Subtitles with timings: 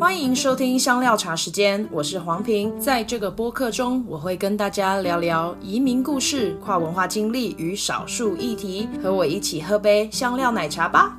[0.00, 2.78] 欢迎收听香料茶时间，我是黄平。
[2.80, 8.88] 在这个播客中，我会跟大家聊聊移民故事、跨文化经历与少数议题。
[9.00, 11.16] 和我一起喝杯香料奶茶吧。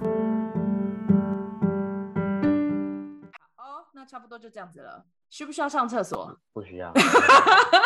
[3.55, 5.05] 好，那差不多就这样子了。
[5.29, 6.37] 需不需要上厕所？
[6.53, 6.91] 不需要。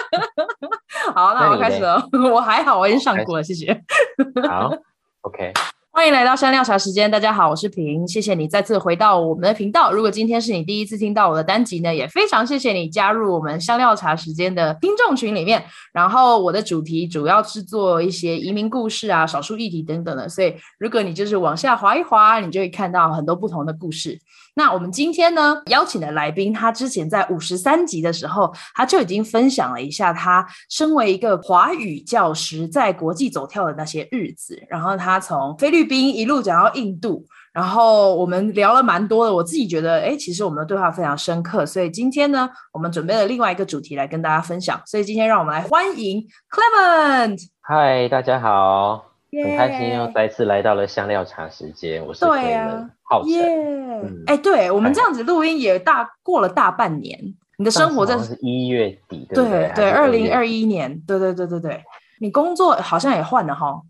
[1.14, 2.04] 好，那我开始了。
[2.34, 3.80] 我还好，我已经上过了，谢谢。
[4.50, 4.71] 好
[5.21, 5.54] ，OK。
[6.00, 9.91] 欢迎来到香料茶时间，大家好，我是平，谢谢你再次回到我们的频道。
[9.91, 15.62] 如果今天是你第一次听到我的单集呢，也非常谢谢你加入我们香料茶时间的听众群里面。
[15.91, 24.18] 然后我的主题主要是做一些移民故事啊、少数议题等等的，所以如果你就是往下滑一滑，你就会看到很多不同的故事。
[24.59, 34.62] 那我们今天呢，邀请的来宾，他之前在五十三集的时候，他就已经分享了一下他身为一个华语教师在国际走跳的那些日子。
[34.68, 39.34] 然后他从菲律宾一路讲到印度，然后我们聊了蛮多的。
[39.34, 41.65] 我自己觉得，哎，其实我们的对话非常深刻。
[41.65, 44.82] 所以今天呢，我们准备了另外一个主题来跟大家分享。
[44.85, 47.40] 所以今天让我们来欢迎 Clement。
[47.62, 49.05] 嗨，大家好。
[49.32, 52.90] 很开心又再次来到了香料茶时间，我是 Clement，
[53.26, 54.04] 耶！
[54.27, 57.20] 哎，对我们这样子录音也大过了大半年，
[57.57, 61.84] 你的生活在是一月底，对对对，二零二一年，对对对对对，
[62.21, 63.82] 你工作好像也换了哈。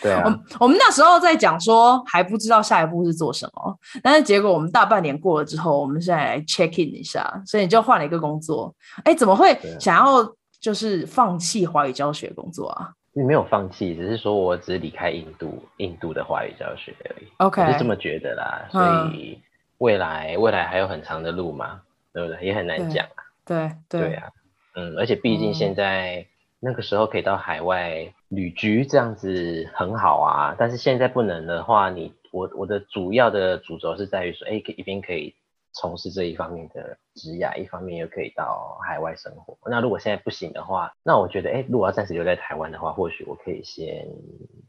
[0.00, 8.72] 对啊，我我们那时候在讲说还不知道下一步是做什么，但是结果我们大半年过了之后，我们现在来 check in 一下，所以你就换了一个工作。
[9.04, 10.24] 哎，怎么会想要
[10.60, 12.90] 就是放弃华语教学工作啊？
[13.12, 17.26] 你没有放弃，只是说我只是离开印度，印度的华语教学而已。
[17.38, 18.68] OK，我是这么觉得啦。
[18.70, 19.40] 所以
[19.78, 22.46] 未来、嗯、未来还有很长的路嘛，对不对？
[22.46, 23.24] 也很难讲啊。
[23.44, 24.28] 对对，对啊，
[24.76, 26.26] 嗯，而且毕竟现在、嗯、
[26.60, 30.54] 那个时候可以到海外旅居，这样子很好啊。
[30.58, 35.34] 但是现在不能的话，你我我的主要的主轴是在于说，哎，一边可以。
[35.74, 39.56] 从事这一方面的职业，一方面又可以到海外生活。
[39.70, 44.08] 那如果现在不行的话，那我觉得，哎，如果要暂时留在台湾的话，或许我可以先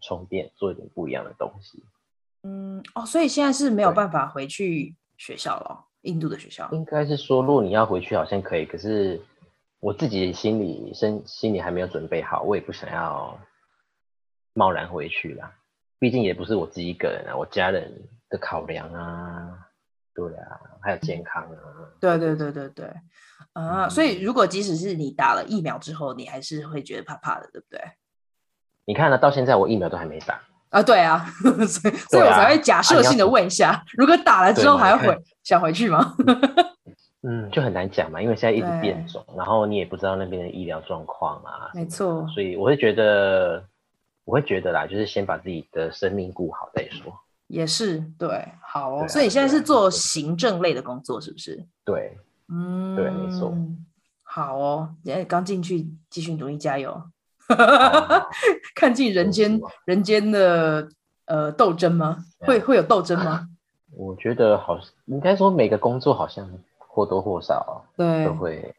[0.01, 1.83] 充电，做一点不一样的东西。
[2.43, 6.69] 嗯，哦，所以现在是没有办法回去学校了，印度的学校。
[6.71, 9.19] 应该是说，如果你要回去，好像可以，可是
[9.79, 13.39] 我自己心里身心里还没有准备好，我也不想要
[14.53, 15.51] 贸然回去啦。
[15.97, 17.91] 毕竟也不是我自己一个人啊，我家人
[18.29, 19.65] 的考量啊。
[20.27, 21.55] 对啊，还有健康啊。
[21.99, 22.85] 对对对对对，
[23.53, 27.79] 啊、嗯，所以如果即使是你打了疫苗之后，你还是会觉得怕怕的，对不对？
[28.85, 30.41] 你看呢，到现在我疫苗都还没打
[30.71, 30.81] 啊。
[30.81, 31.25] 对啊，
[31.67, 36.15] 所以所以我才会假设性的问一下，啊、如果打了之后还要回想回去吗？
[37.21, 41.69] 嗯，就很难讲嘛，因为现在一直变种，然后你也不知道那边的医疗状况啊。
[41.73, 43.61] 没错，所以我会觉得，
[44.23, 47.13] 我会觉得啦，就是先把自己的生命顾好再说。
[47.49, 49.07] 也是对，好哦。
[49.07, 51.65] 所以你现在是做行政类的工作，是不是？
[51.83, 52.17] 对，
[52.47, 53.53] 嗯，对，没错。
[54.23, 57.03] 好哦，你刚进去，继续努力加油，
[58.75, 60.87] 看尽人间人间的
[61.25, 62.23] 呃斗争吗？
[62.39, 63.49] 会会有斗争吗？
[63.97, 68.75] 我觉得好，应该说每个工作好像或多或少对都会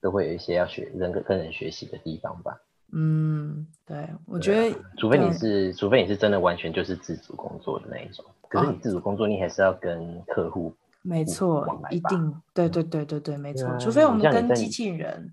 [0.00, 2.58] 都会有一些要学人跟跟人学习的地方吧。
[2.92, 8.24] 嗯，对，我觉得，除非你是，除非你是真的完全就是自主工作的那一种。
[8.48, 13.68] 可是你自主工作，你还是要跟客户，没错，一定，对对对对对，没错。
[13.78, 15.32] 除非我们跟机器人。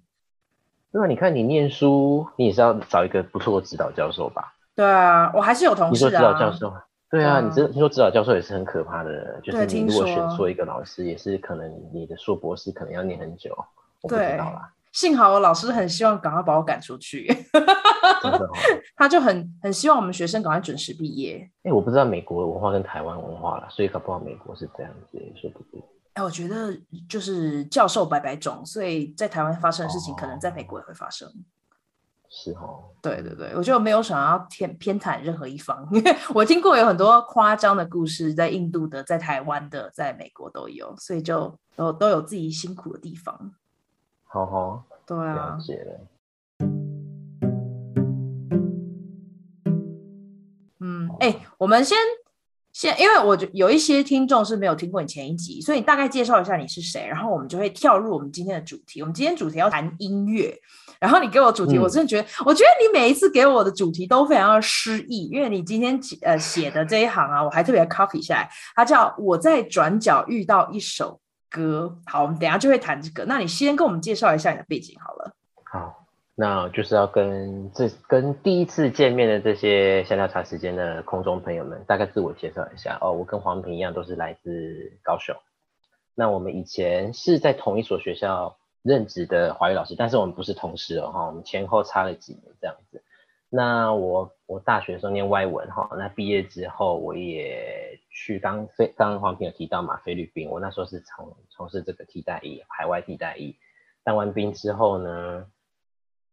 [0.92, 4.54] 对啊，你看你念书，你也是要找一个不错的指导教授吧？
[4.76, 6.10] 对啊，我还是有同事啊。
[6.10, 6.74] 你说指导教授？
[7.10, 13.56] 对啊，你这听说指导教授也是很可怕的，就是你如果选错一个老师，也是可能你的硕博士可能要念很久。
[14.02, 14.73] 我不知道啦。
[14.94, 17.28] 幸好我老师很希望赶快把我赶出去，
[18.24, 18.50] 哦、
[18.96, 21.38] 他就很很希望我们学生赶快准时毕业。
[21.64, 25.82] 哎、欸，我不知道美国文化跟台湾文化啦，所以搞不好美国是这样子，说不定。
[26.14, 31.28] 哎、欸，我觉得就是教授百百种，所以在台湾发生的事情，可能在美国也会发生。
[31.28, 31.34] 哦
[32.36, 43.54] 是哦，对对对，我就没有想要偏偏袒任何一方，因 为我听过有很多夸张的故事，在印度的、在台湾的、在美国都有，所以就都都有自己辛苦的地方。
[44.34, 46.08] 好好，对啊，了解了。
[50.80, 51.96] 嗯，哎、欸，我们先
[52.72, 59.02] 先，因为我有一些听众是没有听过你前一集，所以你大概介绍一下你是谁，然后我们就会跳入我们今天的主题。
[59.02, 60.60] 我们今天主题要谈音乐，
[61.00, 71.20] 然后你给我主题，我真的觉得，嗯、我觉得你每一次给我的主题都非常的诗意，因为你今天呃写的这一行啊，我还特别 copy 下来，它叫我在转角遇到一首。
[71.54, 73.24] 歌好，我们等下就会谈这个。
[73.26, 75.36] 那你先跟我们介绍一下你的背景好了。
[75.64, 83.12] 好，那就是要跟这跟第一次见面的这些香料茶时间的空中朋友们，大概自我介绍一下哦。
[83.12, 85.36] 我跟黄平一样，都是来自高雄。
[86.16, 93.04] 那我们以前是在同一所学校任职的华语老师，但是我们不是同事哦，我们前后差了几年这样子。
[93.56, 103.56] 那我我大学的时候念外文哈，那毕业之后我也去刚菲刚黄平有提到嘛，菲律宾，我那时候是从从事这个替代役，海外替代役。
[104.04, 105.46] 当完兵之后呢，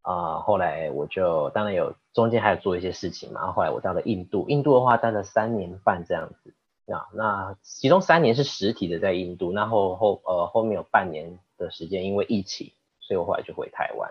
[0.01, 6.55] 啊、呃，后来我就当然有中间还有做一些事情嘛，后来我到了印度，印度的话待了三年半这样子，
[6.87, 14.11] 那那其中三年是实体的在印度，那后后呃后面有半年的时间因为疫情，所以我后来就回台湾。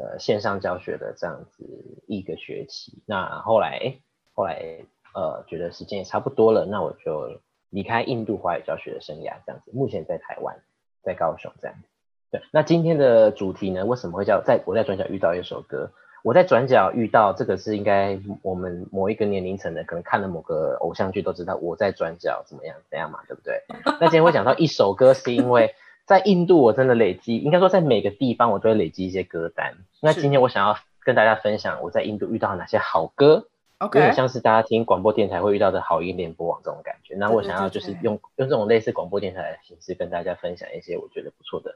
[0.00, 1.64] 呃线上教学的这样子
[2.06, 3.94] 一个学期，那后来
[4.34, 4.62] 后来
[5.14, 7.40] 呃觉得时间也差不多了，那我就
[7.70, 10.56] 离开印度华语教学的生涯这样子，目前在台湾，
[11.02, 11.76] 在高雄这样。
[12.30, 15.90] 对，那今天的主题呢，为什么会叫在我在转角遇到一首歌？
[16.22, 23.62] 我在转角遇到这个是应该我们某一个年龄层的，可能看了某个偶像剧都知道我在转角怎么样怎样嘛，对不对？
[24.00, 25.74] 那今天会讲到一首歌，是因为。
[26.12, 29.74] 在印度，我真的累积，应该说在每个地方我都会累积一些歌单。
[30.02, 33.48] 那今天我想要跟大家分享我在印度遇到哪些好歌
[33.78, 37.14] ，OK，有点像是大家听广播电台会遇到的好音联播网这种感觉。
[37.16, 41.74] 那我想要就是用用这种类似广播电台的形式跟大家分享一些我觉得不错的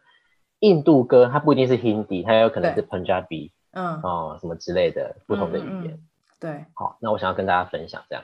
[0.58, 1.30] 印度歌。
[1.32, 5.94] 它不一定是 Hindi，它有可能是 Punjabi，嗯，哦，什么之类的不同的语言。
[5.94, 6.00] 嗯嗯、
[6.38, 8.22] 对，好，那我想要跟大家分享这样。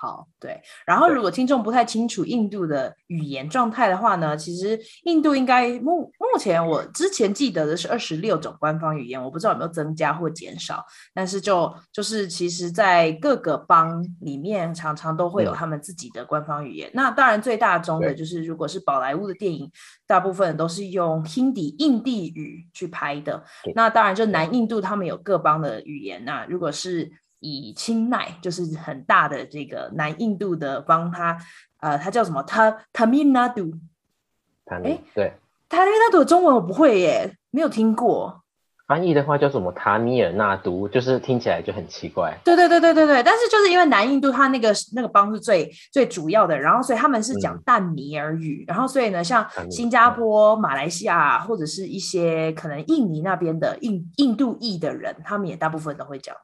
[0.00, 0.60] 好，对。
[0.86, 10.84] 然后，如果听众不太清楚印度的语言状态的话呢，其实印度应该目目前我之前记得的是二十六种官方语言，我不知道有没有增加或减少。
[11.12, 16.88] 但是就就是其实，在各个邦里面，常常都会有他们自己的官方语言。
[16.90, 19.68] 嗯、那当然最大宗的就是，如果是宝莱坞的电影，
[20.06, 23.42] 大部分都是用 Hindi 印地语去拍的。
[23.74, 26.24] 那当然，就南印度他们有各邦的语言。
[26.24, 31.38] 那如果是以清奈就是很大的这个南印度的邦，他
[31.80, 32.42] 呃，他叫什么？
[32.42, 33.78] 它 Tamil Nadu。
[34.66, 35.32] 哎，对
[35.68, 38.42] ，Tamil Nadu 的中文我不会耶，没有听过。
[38.86, 39.70] 翻译的话叫什么？
[39.72, 42.34] 塔米尔纳都，就是听起来就很奇怪。
[42.42, 56.34] 对对对对对对，但是就是因为南印度它那个那个邦是最最主要的，然后所以他们是讲淡米尔语，嗯、然后所以呢，像新加坡、马来西亚或者是一些可能印尼那边的印印度裔的人，他们也大部分都会讲。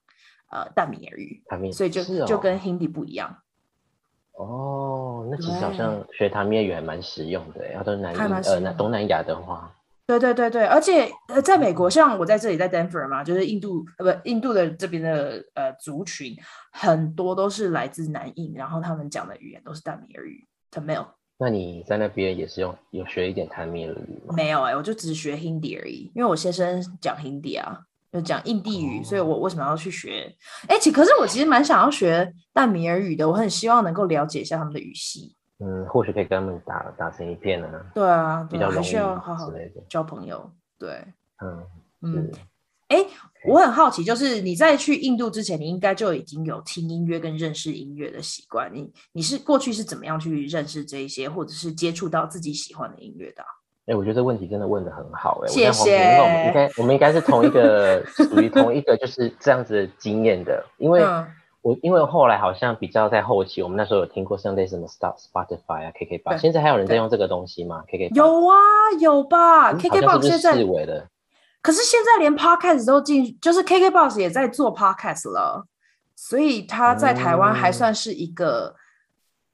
[0.54, 1.42] 呃，大米尔语，
[1.72, 3.36] 所以就、哦、就跟 Hindi 不一样。
[4.34, 9.74] 哦，那其实好像学淡米尔语还蛮实用的，要到南呃那东南亚的话。
[10.06, 16.36] 对对对对，而且呃，在美国，像我在这里在 Denver 嘛，就是印度呃不印度的这边的呃族群
[16.70, 21.06] 很多都是来自南印，然后他们讲的语言都是大米尔语，Tamil。
[21.38, 24.34] 那你在那边也是用有学一点淡米尔语吗？
[24.36, 27.80] 没有哎、欸，我就只学 Hindi 而已，因为我先生讲 Hindi 啊。
[28.14, 30.32] 就讲印地语，所以我为什么要去学？
[30.68, 35.34] 哎，其可是我其实蛮想要学淡米尔语的，我很希望能够了解一下他们的语系。
[35.58, 37.68] 嗯，或许可以跟他们打打成一片呢。
[37.92, 39.52] 对啊，对啊，比较容易需要好好
[39.88, 40.48] 交朋友。
[40.78, 41.04] 对，
[41.42, 41.66] 嗯
[42.02, 42.30] 嗯。
[42.86, 43.04] 哎，
[43.48, 48.70] 我很好奇，就是你在去印度之前，你应该就已经有听音乐跟认识音乐的习惯。
[48.72, 53.42] 你你是过去是怎么样去认识这一些，或者是接触到自己喜欢的音乐的？
[53.86, 56.16] 哎、欸，我觉得这问题真的问的很好哎、谢，谢谢。
[56.18, 60.64] 我们应该，我们应该是同一个，属于同一个，就是这样子的经验的。
[60.78, 61.04] 因为
[61.60, 68.56] 我，因为后来好像比较在后期，我们那时候有听过像类似什么 Spotify 啊、KKBOX，现在还有人在用这个东西吗？KKBOX 有啊，
[69.00, 71.06] 有吧？KKBOX 现在视为的，
[71.60, 75.66] 可是现在连 Podcast 都进，就是 KKBOX 也在做 Podcast 了，
[76.16, 78.74] 所以他在台湾还算是一个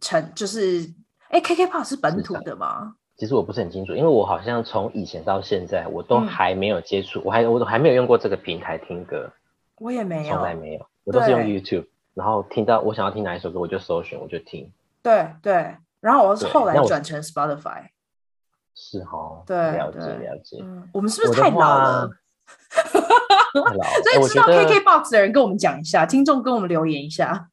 [0.00, 0.82] 成，嗯、就是
[1.30, 2.94] 哎、欸、，KKBOX 是本土的吗？
[3.20, 9.30] 其实我不是很清楚，因为我好像从以前到现在，我都还没有接触、嗯，我还我都还没有用过这个平台听歌。
[9.76, 14.72] 我也没有，从来没有，我都是用 YouTube，然后听到我想要听哪一首歌，我就搜寻，我就听。
[15.02, 17.88] 对对，然后我是后来转成 Spotify。
[18.74, 20.88] 是哈，对，了解了解、嗯。
[20.90, 22.10] 我们是不是太老了？
[23.52, 23.84] 太老了。
[24.02, 27.49] 所以知道 KKBOX 的人跟我们讲一下，听众跟我们留言一下。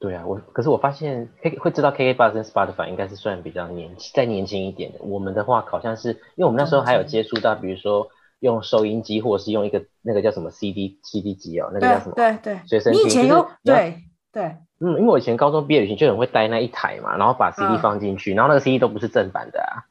[0.00, 4.98] 对啊，我可是我发现 K 会知道 KKBOX 跟 Spotify 应该是算比较年轻，再年轻一点的。
[5.02, 8.08] 我们的话好像是，因为我们那时候还有接触到，比如说
[8.40, 12.14] 用收音机，或者是用一个那个叫什么 CD CD 机哦，那个叫什么？
[12.16, 13.02] 对对对，随身听。
[13.02, 13.96] 你以前有、就是、对
[14.32, 14.42] 对，
[14.80, 19.84] 嗯，因为我以前高中毕业旅行就很会带那一台嘛，然后把 CD 放进去、嗯，然后那个 CD 都不是正版的啊。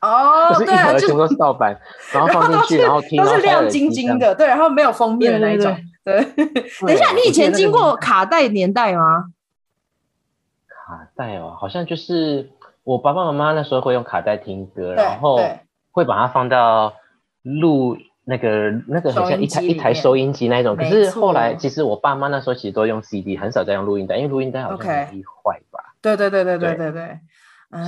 [0.00, 1.78] 哦，就是一盒全部都是盗版，
[2.12, 5.72] 然后放进去，然后听，都是亮晶晶的，对，然后没有封面的那一种。
[6.02, 9.26] 对，对，对，对， 等一下，你以前经过卡带年代吗？
[10.92, 12.50] 卡带哦，好像就是
[12.84, 15.40] 我爸爸妈妈那时候会用卡带听歌，然后
[15.90, 16.94] 会把它放到
[17.42, 20.76] 录那个那个好像一台一台收音机那一种。
[20.76, 25.94] 可是后来其实我爸妈那时候其实都用 CD，很少在用录音带，因为录音带好像容易坏吧？
[26.02, 27.20] 对对对对对对对。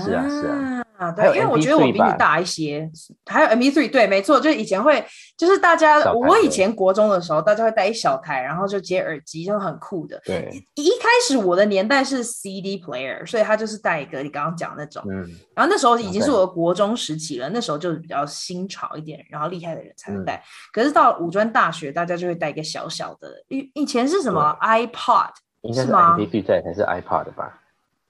[0.04, 2.88] 是啊是啊，对，因为我觉得我比你大一些，
[3.26, 5.04] 还有 MP3，对，没错，就以前会，
[5.36, 10.20] 就是大家，我以前国中的时候，大家会带一小台，然后就接耳机，就很酷的。
[10.24, 20.40] 对，一开始我的年代是 CD player，所以他就是带一个你刚刚讲那种，嗯，然后那时候已经是我的国中时期了，那时候就是比较新潮一点，然后厉害的人才能带。
[20.72, 25.30] 可是到五专大学，大家就会带一个小小的，以以前是什么 iPod，
[25.62, 27.60] 应该是 MP3 在才是 iPod 吧？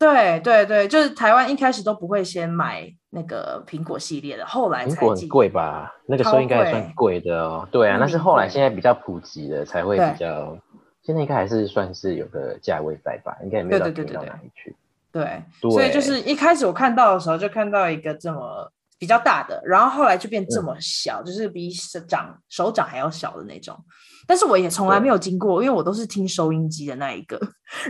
[0.04, 5.94] 对对对，就是台湾一开始都不会先买那个苹果系列的，后来才苹果很贵吧？
[6.06, 7.66] 那个时候应该也算贵的哦。
[7.72, 10.56] 对啊，那是后来现在比较普及的才会比较，
[11.02, 13.36] 现在应该还是算是有个价位在吧？
[13.42, 13.86] 应该也没有到
[14.22, 14.76] 哪里去。
[15.10, 23.78] 对，所以就是一开始我看到的时候，就看到一个这么比较大的，然后后来就变这么小，嗯、就是比手掌手掌还要小的那种。
[24.26, 27.40] 但是我也从来没有经过，因为我都是听收音机的那一个，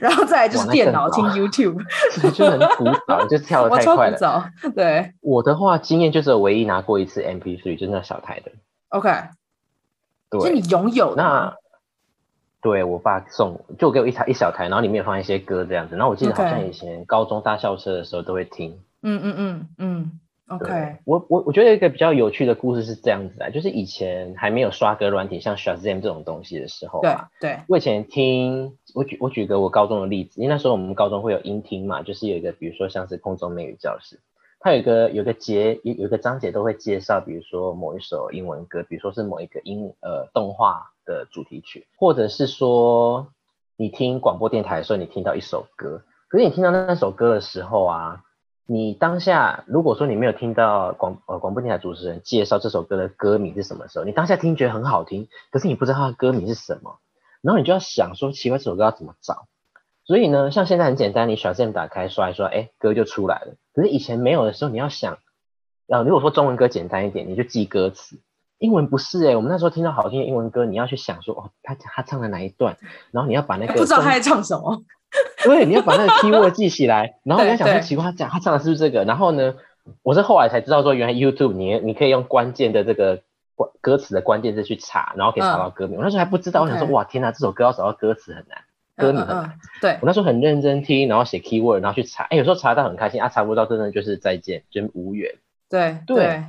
[0.00, 1.76] 然后再来就是电脑听 YouTube，
[2.32, 4.50] 就很古早，就跳的太快了。
[4.62, 8.52] 我对，我的话经验就是唯一拿过一次 MP3，就是那小台的。
[8.88, 9.10] OK，
[10.30, 11.22] 对，是你拥有的。
[11.22, 11.54] 那
[12.60, 15.96] 对我爸送，就给我一台一小台，然后里面放一些歌这样子。
[15.96, 18.78] 然后我记得好像以前高中搭校车的时候都会听。
[19.02, 20.20] 嗯嗯嗯嗯。
[20.46, 34.20] OK，我我我觉得一个比较有趣的故事是这样子啊，就是以前还没有刷歌软体，像 Shazam 这种东西的时候啊，对，对我以前听，我举我举个我高中的例子，因为那时候我们高中会有音听嘛，就是有一个比如说像是空中美语教室，
[34.60, 43.28] 它有一个有一个节有有一个章节都会介绍，比如说某一首英文歌，比如说是某一个英呃动画的主题曲，或者是说
[43.78, 48.23] 你听广播电台的时候，你听到一首歌，可是你听到那首歌的时候啊。
[48.66, 56.98] 你当下如果说你没有听到广呃广播电台主持人介绍这首歌的歌名是什么时候，你当下听觉得很好听，可是你不知道它的歌名是什么，
[57.42, 59.46] 然后你就要想说奇怪这首歌要怎么找，
[60.06, 63.54] 所以呢，像现在很简单，你 Shazam 打开刷一刷，哎，歌就出来了。
[63.74, 65.18] 可是以前没有的时候，你要想，
[65.88, 68.18] 啊，如果说中文歌简单一点，你就记歌词，
[68.56, 72.78] 英文不是哎，我们那时候听到好听的英文歌，你要去想说哦，他他唱的哪一段，
[73.10, 74.82] 然后你要把那个不知道他在唱什么。
[75.44, 79.04] 对，你要把那个 keyword 记起来，然后你要想说奇怪，他讲他唱的是不是这个？
[79.04, 79.54] 然后呢，
[80.02, 83.20] 我是后来才知道说，原来 YouTube 你你可以用关键的这个
[83.54, 85.96] 关歌词的关键字去查，然后可以查到歌名。
[85.96, 88.58] 嗯、我那时候还不知道，我想说哇天哪，这首歌要找到歌词很难，
[88.96, 89.44] 歌名很难。
[89.44, 92.24] 嗯嗯、对，我那时候很认真听，然后写 keyword，然后去查。
[92.24, 95.34] 哎，有时候查到很开心啊，查不到真的就是再见，就无缘。
[95.68, 96.44] 对对，对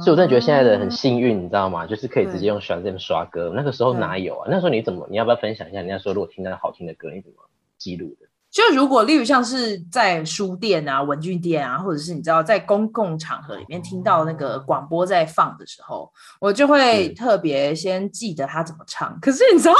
[0.00, 1.86] 所以我真的觉得现在的人很幸运，你知道吗？
[1.86, 3.52] 就是可以直接用 Shazam 刷歌。
[3.54, 4.48] 那个时候哪有啊？
[4.50, 5.06] 那时候你怎么？
[5.10, 5.78] 你要不要分享一下？
[5.78, 7.36] 人家说如果听到好听的歌，你怎么
[7.78, 8.27] 记录的？
[8.58, 19.10] 就如果，例如像是在书店啊、文具店啊，或者是你知道在公共场合里面听到那个广播在放的时候，我就会特别先记得他怎么唱。
[19.10, 19.74] 嗯、可是你知道，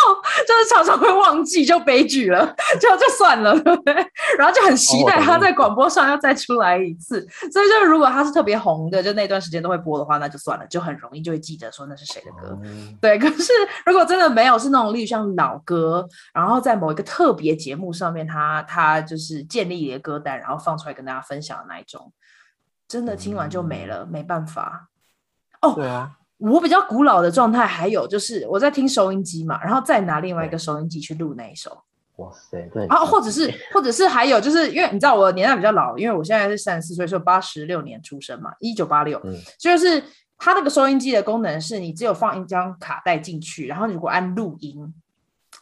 [0.47, 3.93] 就是常常会忘记，就悲剧了， 就就算了，对不对？
[4.39, 7.19] 然后就很期待他在广播上要再出来一次。
[7.19, 12.57] 哦、所以就如果他是特别红的，就那段时间都会播的话，那就算了，就很容易就会记得说那是谁的歌。
[12.63, 13.53] 嗯、对，可是
[13.85, 18.65] 如果真的没有是那种例如像老歌，然后在某一个特别节目上面他。
[18.69, 22.13] 他就是建立一个歌单，然后放出来跟大家分享的那一种，
[22.87, 24.91] 真的听完就没了，嗯、没办法。
[25.63, 31.83] 哦，对啊，我比较古老的状态还有就是我在听收音机嘛，然后再拿另外一个收音机去录那一首。
[32.17, 39.19] 哇塞，对啊，或者是或者是还有就是因为你知道我年代比较老，因为我现在是三十四岁，所以八十六年出生嘛，一九八六，
[39.59, 40.05] 就是
[40.37, 44.95] 它那个收音机的功能是你只有放一张卡带进去，然后你如果按录音。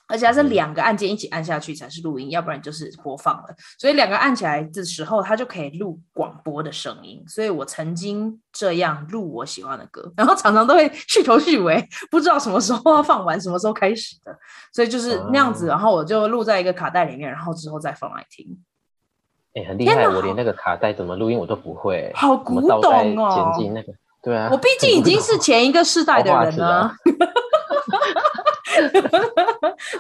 [0.09, 3.45] 而且它是两个按键一起按下去才是录音，要不然就是播放了。
[3.79, 7.25] 所以两个按起来的时候，它就可以录广播的声音。
[7.27, 14.37] 所以我曾经这样录我喜欢的歌，然后常常都会续头续尾，不知道什么时候要放完，什么时候开始的。
[14.73, 18.47] 所以就是那样子，然后我就录在一个卡带里面，然后之后再放来听。
[19.55, 20.07] 哎、欸，很厉害！
[20.07, 23.53] 我连那个卡带怎么录音我都不会，好古董哦。
[23.57, 26.93] 剪辑那个，对啊，我毕竟已经是前一个世代的人 了。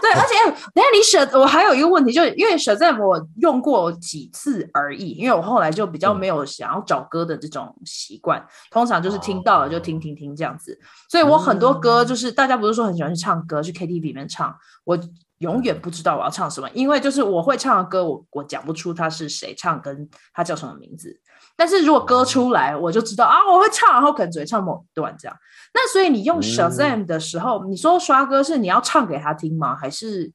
[0.01, 0.35] 对，而且
[0.75, 10.79] 等下你舍，我还有一个问题，就是因为 Shazam 我用过几次而已，因为我后来就比较没有想要找歌的这种习惯，嗯、通常就是听到了就听听听这样子，
[11.09, 14.55] 所以我很多歌就是大家不是说很喜欢去唱歌，去 KTV 里面唱，
[14.85, 14.99] 我
[15.39, 21.21] 永远不知道我要唱什么，因为就是我会唱的歌，我我讲不出他是谁唱，跟他叫什么名字。
[21.57, 25.37] 但是如果歌出来，我就知道啊，我会唱，然后可能只会唱某一段这样。
[25.73, 29.75] 那所以你用 Shazam 的时候，嗯、你说刷歌是你要唱给他听吗？
[29.75, 30.33] 还是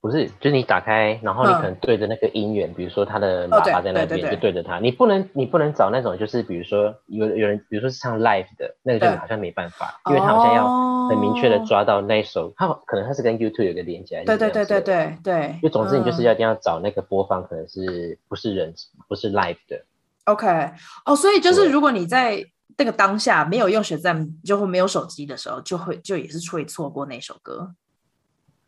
[0.00, 0.26] 不是？
[0.40, 4.78] 就是你打开，然后你可能对着那个音源，嗯、比如说他的喇叭在那边，就对着他。
[4.78, 14.22] 你不能，你不能找那种，就是比如说有有人，比如说是唱 live 的那个，就好像没办法，因为他好像要很明确的抓到那一首，他、哦、可能他是跟 YouTube 有个连接。
[14.24, 15.58] 对对对对对对。
[15.62, 18.72] 就总之你就是要一定要找那个播放，可能是不是人，
[19.08, 19.84] 不是 live 的。
[20.28, 20.72] OK，
[21.04, 22.44] 哦，所以就是如果你在
[22.76, 27.74] 那个当下没有用 Shazam，就会没有手机的时候，就会就也是会错过那首歌。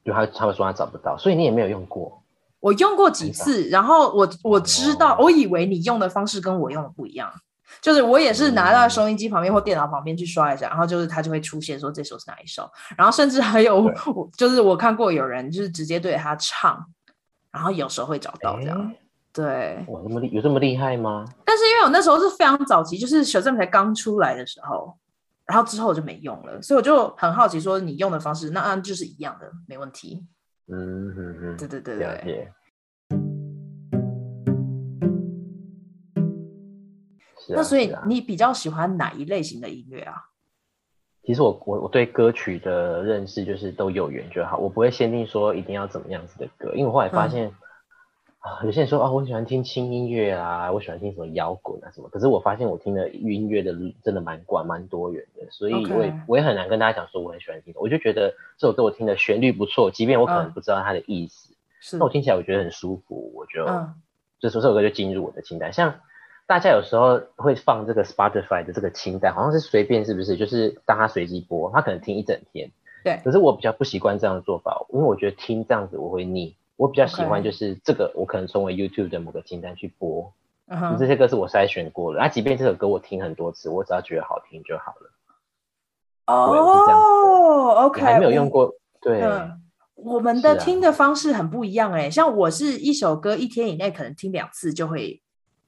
[0.05, 2.23] 就他他们说他找不到，所以你也没有用过。
[2.59, 7.31] 我用过几次，然后我我知道，我以为你用的方式跟我用的不一样，
[7.81, 13.91] 就是我也是拿到收音机旁边或电脑旁边去刷一下，然后就是它就会出现说这首是哪一首，然后甚至还有
[14.37, 16.85] 就是我看过有人就是直接对着他唱，
[17.53, 18.93] 然后有时候会找到这样。
[19.33, 21.25] 对，哇，那么厉有这么厉害吗？
[21.45, 24.99] 但是因为我那时候是非常早期，就是 Shazam 才刚出来的时候，
[25.47, 30.27] 然后之后我就没用了，所以我就很好奇，说你用的方式，那就是一样的，没问题。
[30.67, 32.07] 嗯哼哼，对对对对。
[32.07, 32.53] 了解。
[37.51, 40.15] 那所以你比较喜欢哪一类型的音乐啊？
[41.23, 47.53] 其实我我我对歌曲的认识就是都有缘就好，我不会限定说一定要怎么样子的歌，因为我后来发现。
[48.43, 52.09] 嗯啊，有些人说啊，我喜欢听轻音乐啊，我喜欢听什么摇滚啊什么。
[52.09, 57.75] 可是我发现我听的音乐的真的蛮广、蛮多元的，所以我也.我也很难跟大家讲说我很喜欢听。
[57.77, 61.55] 我就觉得这首歌我听的旋律不错，即便我可能不知道它的意思，
[61.93, 63.95] 那、嗯、我听起来我觉得很舒服，我就、嗯、
[64.41, 65.71] 就说这首歌就进入我的清单。
[65.71, 66.01] 像
[66.47, 70.39] 大家有时候会放这个 Spotify 的这个清单，好像是随便是不是？
[70.39, 72.71] 就是当它随机播，他可能听一整天。
[73.05, 73.21] 对。
[73.23, 76.57] 可是我比较不习惯这样的做法，因为我觉得听这样子我会腻。
[76.81, 80.33] 我比较喜欢就是这个，我可能从我 YouTube 的某个清单去播.
[80.99, 82.19] 这些歌是我筛选过的。
[82.19, 82.33] 那、uh.
[82.33, 85.11] 即便这首歌我听很多次，我只要觉得好听就好了。
[86.25, 88.75] 哦、oh,，OK，还没有用过。
[88.99, 89.61] 对，嗯、
[89.95, 92.11] 我们的听的方式很不一样哎、欸。
[92.11, 95.21] 像我是一首歌一天以内可能听两次就会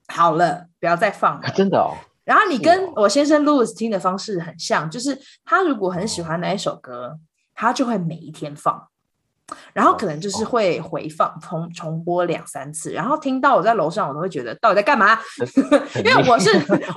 [0.09, 1.49] 好了，不要再放了。
[1.51, 1.93] 真的哦。
[2.25, 7.19] 然后你跟我先生 Louis 听的方式很像，就是他如果很喜欢哪一首歌，
[7.53, 8.89] 他就会每一天放。
[9.73, 15.19] 然后可能就是会回放重重播两三次，然后听到我在楼上，我都会觉得到底在干嘛？
[15.97, 16.51] 因为我是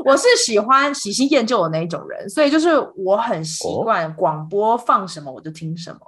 [0.04, 6.00] 我是喜欢喜新厌旧的那一种人，所以就是我很习惯广播放什么我就听什么。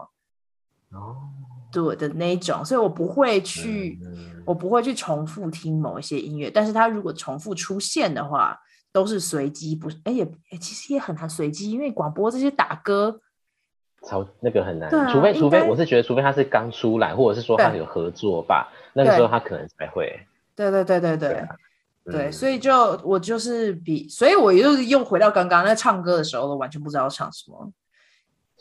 [0.91, 1.15] 哦，
[1.71, 3.99] 对的那一种，所以我不会去
[4.45, 8.57] 我不会去重复听某一些音乐，但是它如果重复出现的话，
[8.93, 9.97] 都是随机，不是？
[10.05, 13.19] 哎也哎其实也很难随机，因为广播这些打歌。
[14.03, 20.19] 超那个很难，啊、除非除非我是觉得，除非他是刚出来，或者是说他有合作吧，那个时候他可能才会。
[20.55, 21.47] 对对对对对
[22.05, 27.71] 对，所以就我就是比，所以我又又回到刚刚那唱歌的时候，我完全不知道唱什么，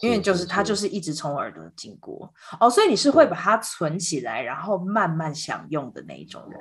[0.01, 6.61] 因为就是他就是一直从耳朵经过哦，所以你是会把它存起来，然后慢慢享用的那一种人。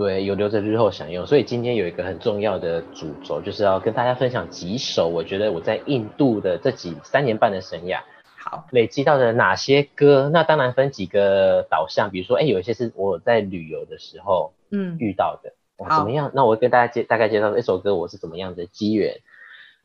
[0.00, 1.26] 对，有留着日后享用。
[1.26, 8.00] 所以今天有一个很重要的主轴，就是要跟大家分享几首我觉得我在印度的这几三年半的生涯，
[8.38, 10.30] 好累积到的哪些歌。
[10.32, 16.30] 那当然分几个导向，比如说，哎，有一些是我在旅游的时候嗯遇到的，嗯、怎么样？
[16.34, 19.20] 那我会跟大家介大概介绍一首歌，我是怎么样的机缘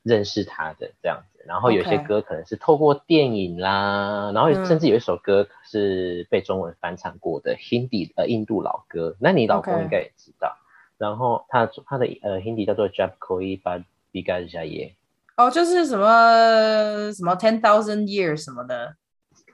[0.02, 1.35] 认识他的这样子。
[1.46, 10.58] 然后有些歌可能是透过电影啦.然后甚至有一首歌是被中文翻唱过的 Hindi 呃印度老歌，那你老公应该也知道。
[10.98, 14.94] 然后他他的呃 Hindi 叫做 Jab Koi Baat Bigar Jaye
[15.38, 18.96] 哦，就是什么什么 Ten Thousand Years 什么的，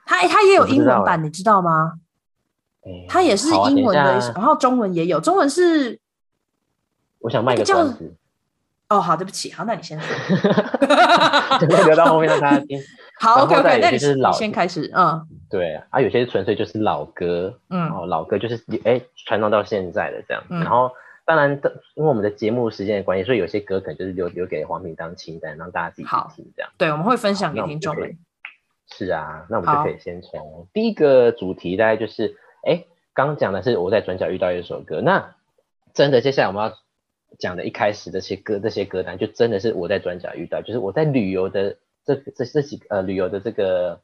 [0.06, 1.94] 他他也有英文版，你知道吗？
[3.08, 6.00] 他也是英文的，啊、然后中文也有，中文是
[7.20, 8.16] 我想卖个关子。
[8.92, 10.08] 哦，好，对不起，好，那你先说，
[11.88, 12.78] 留到后面让大家听。
[13.22, 20.92] 好，OK OK，那你是老先开始，嗯，对啊，有些纯粹就是老歌，嗯，哦，老歌就是哎传唱到现在的这样，嗯，然后
[21.24, 21.52] 当然
[21.96, 26.70] 因为我们的节目时间的关系，所以有些歌可能就是留留给黄平当清单，让大家自己听这样。
[26.78, 28.18] 对，我们会分享给听众们。
[28.92, 32.36] 是啊，那我们就可以先从第一个主题，大概就是
[32.68, 35.36] 哎，刚讲的是我在转角遇到一首歌，那
[35.94, 36.76] 真的接下来我们要。
[37.39, 44.02] 讲的一开始这些歌，这些歌单就真的是我在转角遇到，就是我在旅游的这这这几呃旅游的这个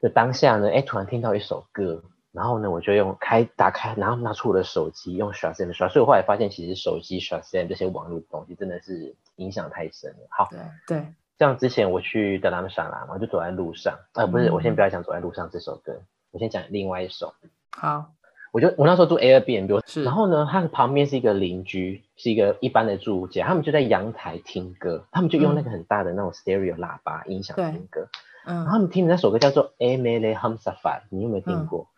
[0.00, 10.26] 的当下呢，哎，突然听到一首歌，然后呢，我就用开打开，然后拿出我的手机用 Shazam 刷，所以我后来发现，其实手机 Shazam 这些网络的东西真的是影响太深了。
[10.30, 11.06] 好，对对，
[11.38, 17.34] 像之前我去德拉姆沙拉嘛，就走在路上，啊，不是，我先不要讲走在路上这首歌，我先讲另外一首。
[17.70, 18.13] 好。
[18.54, 28.08] 我就我那时候住 Airbnb，是，然后呢，他的旁边是一个邻居，是一个一般的住家，他们就在阳台听歌，他们就用那个很大的那种 stereo 喇叭音响听歌，
[28.46, 31.80] 嗯，然后他们听的那首歌叫做 A Mele Humsafar，你有没有听过？
[31.80, 31.90] 嗯、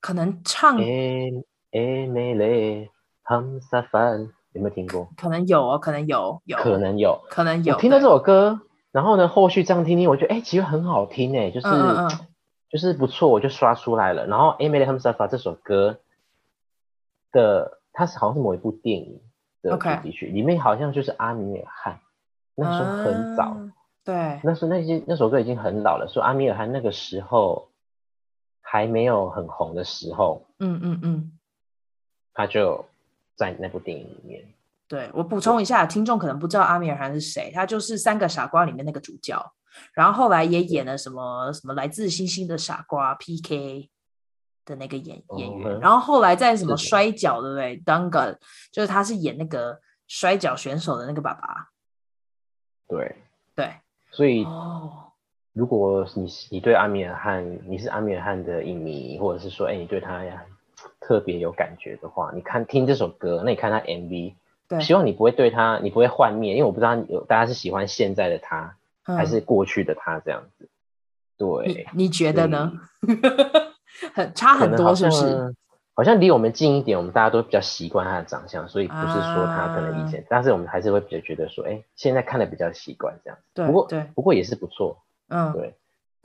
[0.00, 2.88] 可能唱 A A Mele
[3.26, 5.10] Humsafar，有没有听过？
[5.14, 7.74] 可能有哦，可能有，有，可能有，可能有。
[7.74, 11.68] 我听到这首歌，然后呢，后续这样听听，我觉得哎，其实很好听哎，就是。
[12.70, 14.26] 就是不错，我就刷出来了。
[14.26, 16.00] 然后《Emily Hamsafa》这首歌
[17.32, 19.20] 的，它是好像是某一部电影，
[19.62, 22.00] 的主题曲，里面好像就是阿米尔汗，
[22.54, 23.72] 那时候很早，嗯、
[24.04, 27.68] 对，那时候那些那首歌已经很老了，说阿米尔汗那个时候
[28.60, 31.32] 还没有很红的时候，嗯嗯嗯，
[32.34, 32.84] 他就
[33.34, 34.44] 在那部电影里面。
[34.86, 39.52] 对，我补充一下，听众可能不知道阿米尔汗是谁，他就是《三个傻瓜》里面那个主角，
[39.92, 43.90] 然后后来也演了什么什么来自星星的傻瓜 PK
[44.64, 48.36] 的那个演演员，哦、然后后来在什么摔角对不对？Dangan
[48.70, 51.68] 就是他是演那个摔角选手的那个爸爸。
[52.86, 53.16] 对。
[53.54, 53.72] 对，
[54.12, 54.44] 所以。
[54.44, 55.12] 哦，
[55.52, 60.40] 如果你你对阿米尔汗，你是阿米尔汗的影迷，或者是说哎你对他呀
[61.00, 64.34] 特别有感觉的话，你看听这首歌，那你看他 MV，
[64.68, 68.76] 对，希望你不会对他你不会幻灭，因为我不知道有大家是喜欢现在的他、
[69.08, 70.68] 嗯、还是过去的他这样子。
[71.36, 72.72] 对，你，你觉得呢？
[74.14, 75.54] 很差很多，是不是？
[75.94, 83.44] 好像离我们近一点，我们大家都比较习惯他的长相，所以不是说他可能以前，啊、但是我们还是会比较觉得说，哎、欸，现在看的比较习惯这样子。
[83.54, 84.96] 对，不过对，不过也是不错。
[85.28, 85.74] 嗯，对，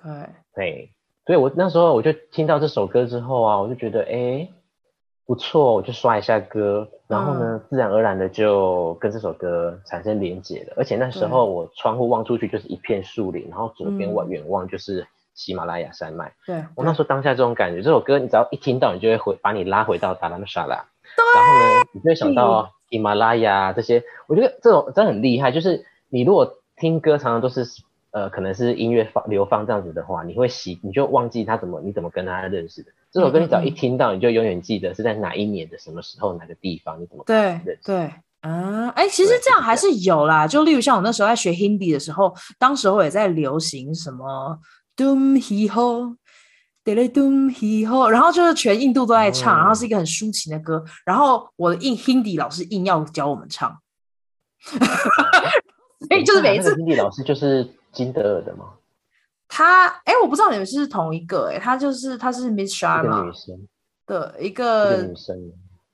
[0.04, 0.92] 对，对，
[1.26, 4.54] 所以我那时候我就听到这首歌之后啊，我就觉得，哎、欸，
[5.26, 10.74] 不错，我就刷一下歌，然后呢，嗯、自然而然的就跟这首歌产生连结了。
[10.78, 15.08] 而且那时候我窗户望出去就是一片树林，然后左边望远望就是。
[15.36, 24.04] 喜马拉雅山脉，对我那时候当下这种感觉，这首歌你只要一听到，你就会回把你拉回到达兰沙拉，然后呢，你就会想到喜马拉雅这些。
[24.28, 27.66] 我觉得这种真的很厉害，就是你如果听歌常常都是
[28.12, 32.92] 呃，可能是音乐放流放这样子的话，你会洗，你就忘记他怎么你怎么跟他认识的。
[33.14, 38.90] 这首歌你只要一听到，你就永远记得是在哪一年的什么时候哪个地方，你怎么对对啊？
[38.90, 40.48] 哎、欸，其实这样还是有啦。
[40.48, 44.60] 就例如像我那时候在学 Hindi 的时候，当时候也在流行什么。
[44.96, 46.18] Doom He Ho,
[46.84, 50.84] Dele Doom He Ho，然后就是全印度都在唱，嗯、然后是一个很抒情的歌。
[51.06, 53.76] 然后我的印 Hindi 老师硬要教我们唱，
[56.08, 58.66] 所以就是每一次 Hindi 老师就是金德尔的吗？
[59.56, 63.68] 他哎，我不知道你们是，是同一个哎，她就是她是 Miss Sharma 女生
[64.08, 65.38] 的一个，一个女生，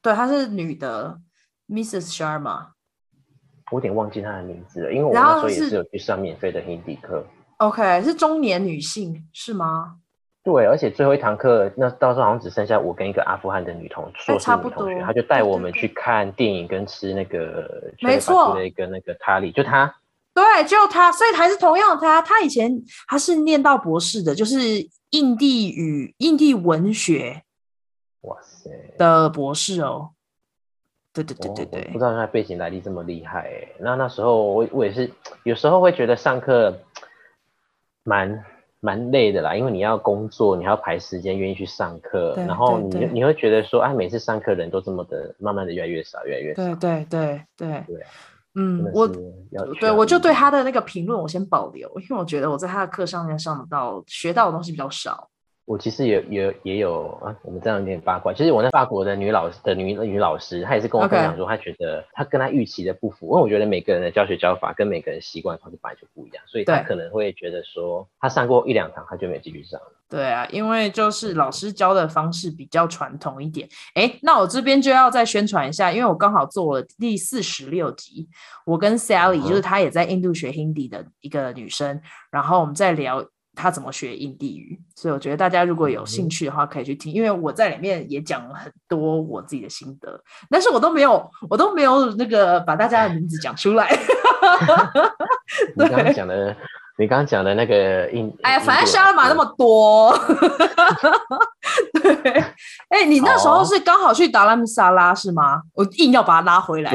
[0.01, 1.19] 对，她是女的
[1.67, 2.67] Mrs Sharma。
[3.69, 7.25] 我有点忘记她的名字了，因为我那时候也是有去上免费的 Hindi 课。
[7.57, 9.97] OK，是中年女性是吗？
[10.41, 19.93] 对，而且最后一堂课，那到时候好像只剩下我跟一个阿富汗的女同硕士女同学，她就带我们去看电影跟吃那个没错的一个那个塔里，就她，
[20.41, 22.71] 对，就他，所以还是同样他，他以前
[23.07, 24.57] 他是念到博士的，就是
[25.09, 27.43] 印地语、印地文学，
[28.21, 30.11] 哇塞的博士哦。
[31.13, 33.67] 对对对对对，不知道他背景来历这么厉害哎。
[33.79, 35.11] 那那时候我我也是
[35.43, 36.79] 有时候会觉得上课。
[38.03, 38.43] 蛮
[38.79, 46.63] 蛮累的啦，因为你要工作，你还要排时间，愿意去上课，然后你你会觉得说，哎，每次上课人都这么的，慢慢的越来越少，越来越少。
[46.63, 48.05] 对对对对对，
[48.59, 49.07] 嗯，我
[49.79, 55.29] 对我就对他的那个评论我先保留，因为我觉得我在他的课上面上得到学到的东西比较少。
[55.69, 58.33] 我其实也也也有啊，我们这样有点八卦。
[58.33, 63.27] 其实我那法国的女老师的女女老师，她也是跟我分享说，她觉得她跟她预期的不符。
[63.27, 69.93] 因为我觉得每个人的教学教法跟每个人习惯方式本来就不一样，所以她可能会觉得说，她上过一两堂，她就没有继续上了。
[70.09, 73.69] 对啊，因为就是老师教的方式比较传统一点。
[73.93, 78.27] 哎，那我这边就要再宣传一下，因为我刚好做了第四十六集，
[78.65, 82.01] 我跟 Sally、嗯、就是她也在印度学 Hindi 的一个女生，
[82.31, 83.23] 然后我们在聊。
[83.59, 84.79] 他怎么学印地语？
[84.95, 90.17] 所以我觉得大家如果有兴趣的话，可以去听，因为我在里面也讲了很多我自己的心得，
[90.49, 93.89] 但是我都没有，我都没有那个把大家的名字讲出来。
[95.75, 96.55] 你刚刚讲的，
[96.97, 100.17] 你刚刚讲的那个印，哎呀，反正沙马那么多。
[102.01, 102.31] 对，
[102.89, 105.61] 哎，你那时候是刚好去达拉姆萨拉是吗？
[105.73, 106.91] 我硬要把它拉回来，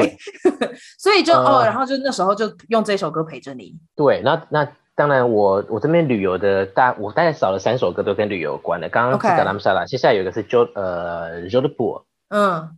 [0.99, 3.77] 所以就、呃、哦，然后就那时候就用这首歌陪着你。
[3.95, 4.67] 对，那那。
[4.97, 8.89] 当然我，我我这边旅游的大，我大概找了三首歌都跟旅游有关的。
[8.89, 12.77] 刚刚是达拉姆萨拉，接下来有一个是 Jo 呃 Jodhpur 嗯，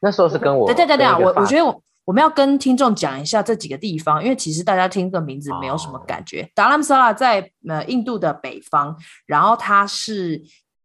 [0.00, 0.66] 那时候是跟我。
[0.66, 6.48] 对对对对，我我觉得我我们要跟听众讲一下这几个地方，因为其实大家听这个名字没有什么感觉。
[6.54, 10.42] 达拉姆萨拉在呃印度的北方，然后它是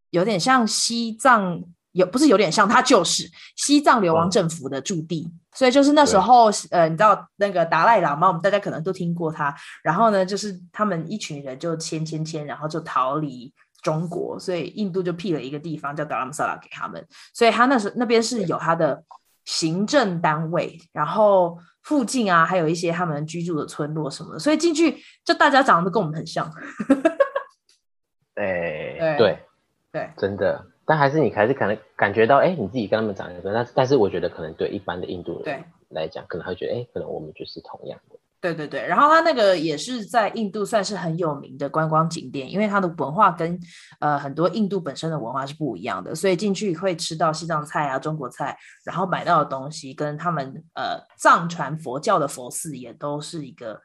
[0.10, 1.64] 有点像西藏。
[1.92, 9.54] 有不是有点像，它就是西藏流亡政府的驻地，嗯、所以就是那时候，呃，你知道那个达赖喇嘛，我们大家可能都听过他。
[9.84, 17.06] 然后呢，就是他们一群人就迁迁迁，然后就逃离中国，所以印度就辟了一个地方叫达拉姆萨拉给他们。
[17.34, 19.04] 所以他那时那边是有他的
[19.46, 26.50] 行政单位，然后附近啊还有一些他们居住的村落什么的，所以进去就大家长得都跟我们很像。
[28.36, 29.18] 哎，对。
[29.18, 29.46] 对，
[29.92, 30.10] 对。
[30.16, 30.68] 真的。
[30.92, 38.20] 但还是你还是可能感觉到，哎，你自己跟他们长得，但是但是我觉得可能对一般的印度人来讲，可能会觉得，哎，可能我们就是同样的。
[38.42, 43.58] 对对对，然后它那个也是在印度算是很有名的观光景点，因为它的文化跟
[44.02, 53.80] 呃很多印度本身的文化是不一样的，所以进去会吃到西藏菜啊、中国菜，然后买到的东西跟他们呃藏传佛教的佛寺也都是一个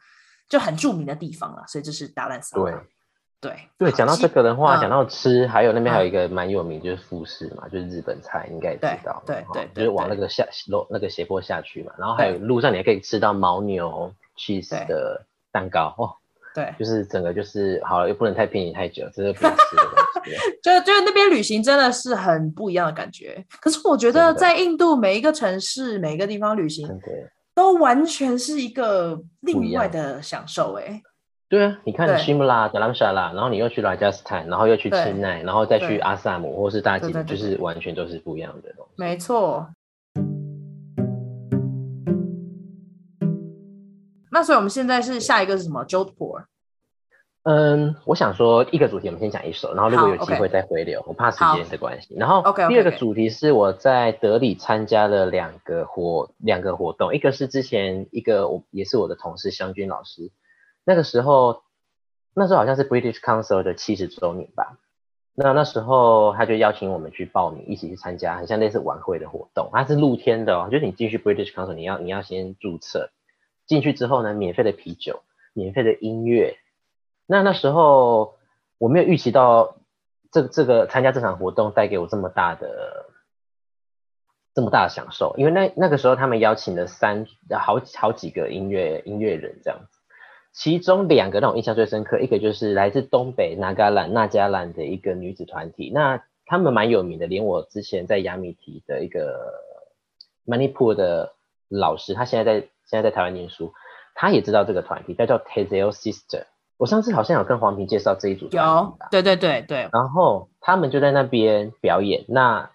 [0.49, 2.65] 就很著名的地方了，所以这是达兰萨拉。
[2.65, 2.75] 对
[3.41, 9.23] 对对，讲到这个的话，讲、嗯、到吃，还有那边还有一个蛮有名就是富士嘛，就是日本菜，应该也知道。
[9.27, 14.13] 对对，就是往那个下楼那个斜坡下去嘛，然后还有路上你还可以吃到牦牛。
[14.39, 16.13] cheese 的蛋糕哦，
[16.55, 20.31] 对，就是整个就是好了，又不能太便宜太久，这是不能吃的东西。
[20.63, 23.43] 就就那边旅行真的是很不一样的感觉。
[23.63, 26.87] 可是我觉得在印度每一个城市每一个地方旅行，
[27.55, 31.01] 都完全是一个另外的享受哎。
[31.49, 38.93] 对啊，你看 Shimla、德兰沙拉，然后你又去拉贾斯坦，然后又去清奈，然后再去阿萨姆或是大吉，就是完全都是不一样的东西。
[38.97, 39.69] 没错。
[44.33, 46.45] 那所以我们现在是下一个是什么？Jodhpur。
[47.45, 51.05] 嗯，我想说一个主题，我们先讲一首，然后如果有机会再回流，okay.
[51.07, 52.17] 我怕时间的关系。
[52.17, 60.33] 然后第二个主题是我在德里参加了两个活两个活动，一个是之前一个我也是我的同事湘军老师，
[60.87, 61.65] 那个时候
[62.33, 64.79] 那时候好像是 British Council 的七十周年吧，
[65.35, 73.11] 那那时候他就邀请我们去报名，一起去参加，很像类似晚会的活动，它是露天的哦，就是你进去 British Council，你要你要先注册。
[73.67, 76.57] 进去之后呢，免费的啤酒，免费的音乐。
[77.27, 78.37] 那那时候
[78.79, 79.77] 我没有预期到
[80.31, 83.07] 这这个参加这场活动带给我这么大的
[84.55, 89.96] 这么大的享受，因为那那个时候他们邀请了三好好几个音乐音乐人这样子，
[90.57, 99.53] 其中两个让我印象最深刻，一个就是来自东北纳加兰纳加兰的一个女子团体，那他们蛮有名的，连我之前在雅米提的一个
[100.47, 101.35] Manipur 的
[101.69, 102.69] 老师，他现在在。
[102.89, 103.73] 现在在台湾念书，
[104.15, 106.45] 他也知道这个团体，叫做 Tezel Sister。
[106.77, 109.89] 我上次好像有跟黄平介绍这一组有，对对对对。
[109.93, 112.71] 然后他们就在那边表演，那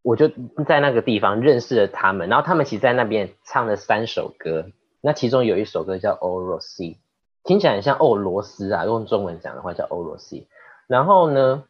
[0.00, 0.30] 我就
[0.66, 2.30] 在那个地方认识了他们。
[2.30, 4.64] 然后他们其实在那边唱了三首歌，
[5.02, 6.82] 那其中有一首歌叫《欧罗斯》，
[7.44, 10.46] 听起来很像俄罗斯啊，用中文讲的话叫欧罗斯。
[10.86, 11.64] 然后呢，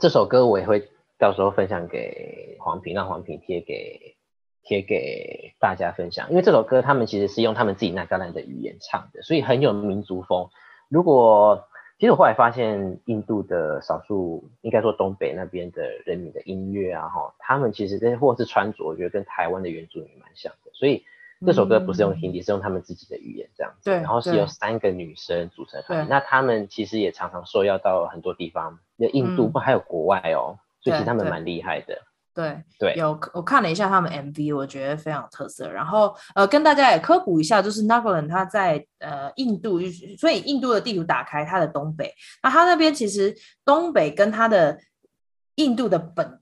[0.00, 4.14] 这首歌我也会到时候分享给黄平，让黄平贴给。
[4.62, 10.50] 贴给大家分享，因为这首歌他们其实是用他们自己那加兰的语言唱的，所以很有民族风。
[10.90, 11.66] 如果
[11.98, 20.70] 其实我后来发现，印度的少数，应该说东北那边的人民的音乐啊，哈，他们其实跟或是穿着，我觉得跟台湾的原住民蛮像的。
[20.74, 21.04] 所以
[21.46, 23.90] 这首歌不是用 Hindi，是用他们自己的语言这样子。
[23.90, 23.94] 对。
[23.94, 31.98] 然后是由三个女生组成团体，那他们其实也常常受邀到很多地方，那印度不还有国外哦，所以其实他们蛮厉害的。
[32.32, 35.68] 对对，有我看了一下他们 MV，我觉得非常有特色。
[35.68, 39.80] 然后呃，跟大家也科普一下，就是 Nagaland 它在呃印度，
[40.18, 44.78] 所以印度的地图打开它的东北，那它那边其实东北跟它的
[45.56, 46.39] 印度的本本。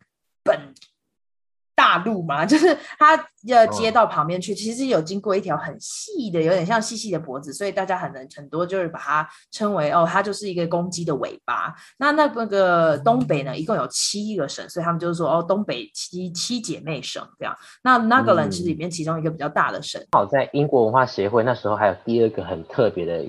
[1.88, 11.74] 大陆嘛， 就是它要街道旁边去，其实有经过一条很细的，有点像细细的脖子，所以大家很能很多就是把它称为哦，它就是一个公鸡的尾巴。
[11.96, 17.56] 那那个东北呢，一共有七个省，所以他们就是说哦，东北七七姐妹省这样。
[17.82, 19.98] 那 Nagaland 其实里面其中一个比较大的省。
[20.12, 23.24] 好，在英国文化协会那时候还有第二个很特别的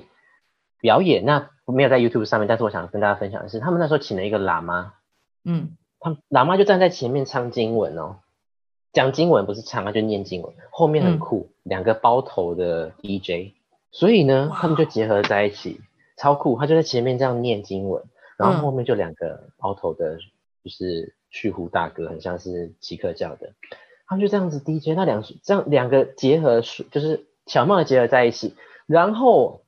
[0.80, 4.92] 表演，那没有在 YouTube 上面，但是我想跟大家分享的是，他们那时候请了一个喇嘛，
[5.44, 8.16] 嗯，他喇嘛就站在前面唱经文哦。
[8.92, 10.52] 讲经文不是唱，他就念经文。
[10.70, 13.54] 后面很酷，两、嗯、个包头的 DJ，
[13.90, 15.80] 所以呢，他们就结合在一起，
[16.16, 16.58] 超酷。
[16.58, 18.02] 他就在前面这样念经文，
[18.36, 20.16] 然后后面就两个包头的，
[20.64, 23.52] 就是去胡大哥，很像是奇克教的。
[24.06, 28.56] 他们就这样子 DJ，那两这样两个结合，就是巧妙的结合在一起。
[28.86, 29.62] 然后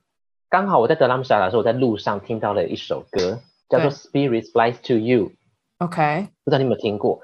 [0.50, 5.26] 刚好我在德拉姆沙的时候，我在路上听到了一首歌，叫做《Spirit Flies to You》。
[5.78, 7.20] OK，不知道你有没有听过？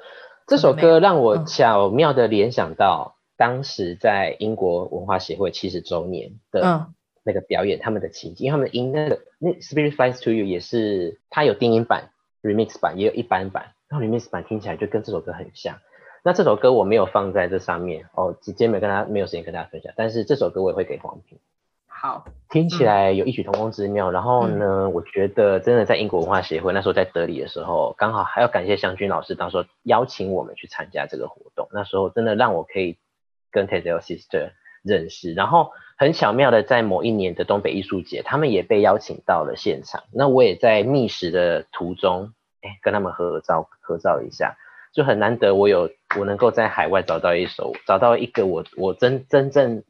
[0.48, 6.88] 这首歌让我巧妙的联想到当时在英国文化协会七十周年的
[7.22, 15.78] 那个表演，他们的情景，因为他们的音那个那 Spirit Flies to You 也是，它有定音版、Remix 版，也有一般版，然后 Remix 版听起来就跟这首歌很像。
[16.24, 21.38] 那这首歌我没有放在这上面哦，直接没跟他没有时间跟大家分享，但是这首歌我也会给黄平。
[22.00, 24.10] 好，听起来有异曲同工之妙。
[24.10, 31.68] 嗯、然后呢、嗯，我觉得真的在英国文化协会那时候在德里的时候，刚好还要感谢湘军老师，当时候邀请我们去参加这个活动。
[31.72, 32.96] 那时候真的让我可以
[33.50, 34.52] 跟 Tedel Sister
[34.84, 35.34] 认识。
[35.34, 40.04] 然后很巧妙的，在某一年的东北艺术节，他们也被邀请到了现场。
[40.12, 42.32] 那我也在觅食的途中
[42.62, 44.56] 哎，跟他们合照合照一下，
[44.92, 49.82] 就很难得我有我能够在海外找到一首找到一个我我真真正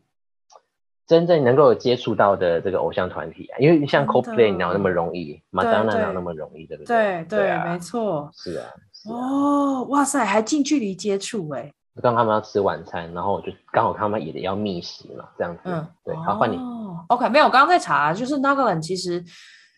[1.09, 6.87] 真正能够有接触到的这个偶像团体啊，因为像 Coldplay 哪有那么容易，Madonna 哪有那么容易，对不对？
[6.87, 8.69] 对对，对啊，没错，是啊。
[9.09, 11.73] 哦，哇塞，还近距离接触哎！
[12.03, 15.61] 刚他们要吃晚餐，然后我就刚好他们也要觅食嘛，这样子。
[15.65, 16.57] 嗯，对，好换你。
[16.57, 19.25] 哦，OK，没有，我刚刚在查，就是 Nagaland 其实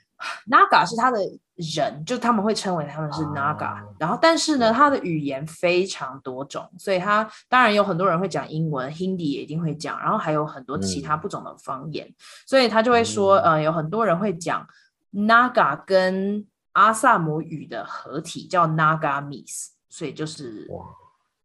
[0.50, 1.18] Naga 是他的
[1.60, 3.94] 人，就他们会称为他们是 Naga，哦。
[3.98, 12.14] 然后但是呢，他的语言非常多种，所以他当然有很多人会讲英文，Hindi 也一定会讲，然后还有很多其他不同的方言，嗯，
[12.46, 14.66] 所以他就会说，嗯，呃，有很多人会讲
[15.12, 20.84] Naga 跟阿萨姆语的合体叫 Nagamis，所以就是哇，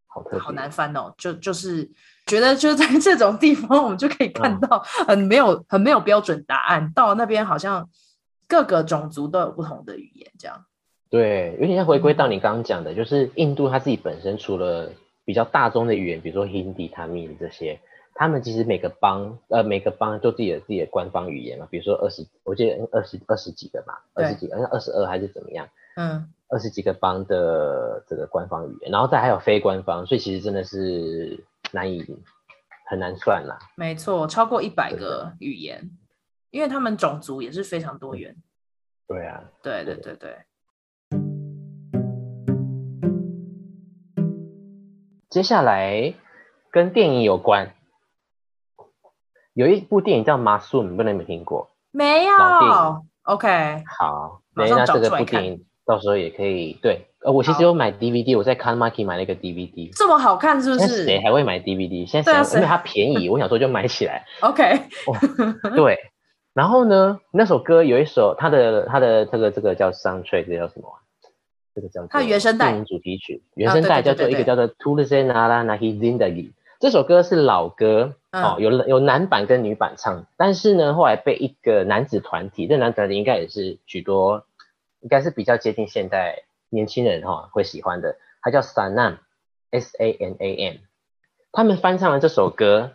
[0.08, 1.14] 好特，好难翻哦。
[1.18, 1.92] 就就是
[2.28, 6.92] 觉得就在这种地方，我们就可以看到很没有、嗯、很没有标准答案。
[6.94, 7.90] 到了那边好像
[8.48, 10.66] 各个种族都有不同的语言，这样。
[11.10, 14.92] 对，有点像回归到你刚刚讲的，就是印度它自己本身除了
[15.24, 17.80] 比较大宗的语言，比如说 Hindi、Tamil 这些。
[18.18, 25.68] 他们其实每个邦，呃，每个邦都自己的自己的官方语言嘛，比如说二十，我记得二十二十几个吧，二十几个，好像二十二还是怎么样？
[25.98, 32.06] 嗯，二十几个邦的这个官方语言，然后再还有非官方，所以其实真的是难以
[32.86, 33.60] 很难算啦。
[33.76, 35.90] 没错，超过一百个语言，
[36.56, 38.34] 因为他们种族也是非常多元。
[39.10, 40.38] 对啊，对对对对，
[45.30, 46.14] 接下来
[46.72, 47.74] 跟电影有关。
[49.54, 51.72] 有一部电影叫《知道你有没有听过？
[51.92, 52.34] 没有。
[53.24, 53.84] OK。
[54.00, 56.80] 好，没，那这个部电影到时候也可以。
[56.82, 59.94] 对，呃，我其实有买 DVD，我在 Kanmaki 买了一个 DVD。
[59.94, 61.04] 这么好看是不是？
[61.04, 62.10] 谁还会买 DVD？
[62.10, 62.56] 现在谁？
[62.56, 64.26] 因为它便宜，我想说就买起来。
[64.40, 64.64] OK、
[65.08, 65.76] 哦。
[65.76, 66.00] 对。
[66.56, 70.90] 然后呢，那首歌有一首，它的它的这个这个叫 soundtrack，这叫什么？
[71.76, 72.72] 这个叫它原声带。
[72.72, 76.54] 电影主题曲，原声带叫做一个叫做 Nahi Zindagi。
[76.80, 78.16] 这首歌是老歌。
[78.32, 84.46] 哦，有有男版跟女版唱，但是呢，后来被一个男子团体，这男子团体应该也是许多，
[85.02, 90.76] 应该是比较接近现代年轻人哈、哦、会喜欢的，他叫 Sanam，S A N A M，
[91.54, 92.92] 他们翻唱了这首歌，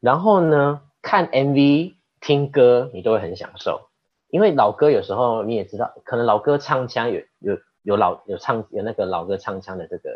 [0.00, 3.88] 然后呢，看 MV 听歌你都会很享受，
[4.28, 10.10] 因为老歌有时候你也知道，可能老歌唱腔有有有老有唱有那个老歌唱腔的这个。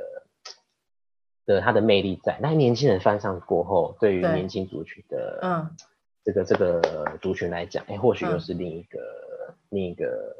[1.47, 5.71] 的它的魅力在，那年轻人翻唱过后，对于年轻族群的，嗯，
[6.25, 6.81] 这个这个
[7.21, 10.35] 族群来讲，哎、欸，或许又是另一个、嗯、另一个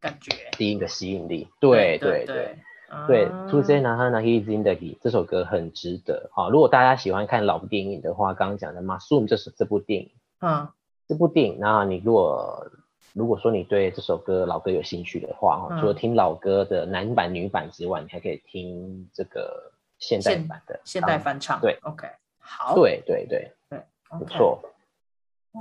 [0.00, 1.46] 感觉，第一个吸引力。
[1.60, 2.58] 对对对
[3.06, 6.28] 对，Tulse Nala Nahi Zindagi 这首歌很值得。
[6.32, 10.10] 好，如果大家喜欢看老电影的话，刚刚讲的 Masoom 这是这部电影，
[10.40, 10.68] 嗯，
[11.12, 12.66] 这部电影，那你如果
[13.12, 19.70] 如果说你对这首歌老歌有兴趣的话，嗯、除了听老歌的男版女版之外，你还可以听这个。
[19.98, 22.08] 现代版的现代翻唱，对，OK，
[22.40, 23.80] 好，对对对对，
[24.18, 24.60] 不错，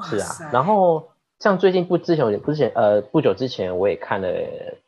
[0.01, 0.49] 是啊。
[0.51, 4.27] 然后像最近不之前，不之前呃不久之前，我也看了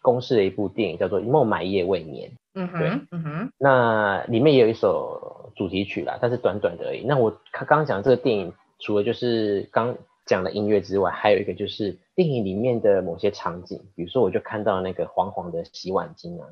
[0.02, 2.32] 公视的一部电影，叫做《孟买夜未眠》。
[2.56, 3.52] 嗯哼，对，嗯哼。
[3.60, 7.06] 那里面也有一首主题曲啦，但是短短的而已。
[7.06, 9.96] 那我刚刚讲这个电影，除了就是刚
[10.26, 16.48] 讲的音乐之外，还有一个就是电影里面的某些场景，比如说我就看到那个黄黄的洗碗巾啊。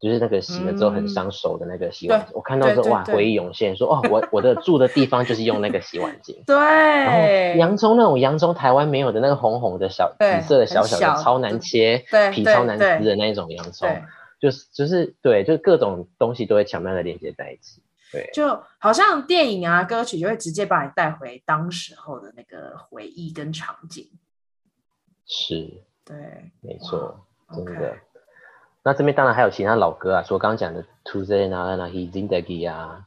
[0.00, 6.44] 就是那个洗了之后很伤手的那个洗碗巾，嗯，我看到之后哇，回忆涌现，说哦，我我的住的地方就是用那个洗碗巾。
[6.44, 6.56] 对。
[6.56, 13.88] 然后洋葱那种洋葱，台湾没有的那个红红的小紫色的小小的，超难切，皮超难撕的那一种洋葱，
[14.40, 17.80] 就是就是对，就是各种东西都会巧妙的连接在一起。
[18.12, 18.30] 对。
[18.32, 24.08] 就好像电影啊，歌曲就会直接把你带回当时候的那个回忆跟场景。
[25.26, 25.82] 是。
[26.04, 26.52] 对。
[26.60, 27.26] 没错。
[27.54, 27.72] 真的。
[27.72, 27.98] Okay.
[28.84, 33.06] 那这边当然还有其他老歌啊，除了刚刚讲的《Tulse Nala Nahi Zindagi》啊，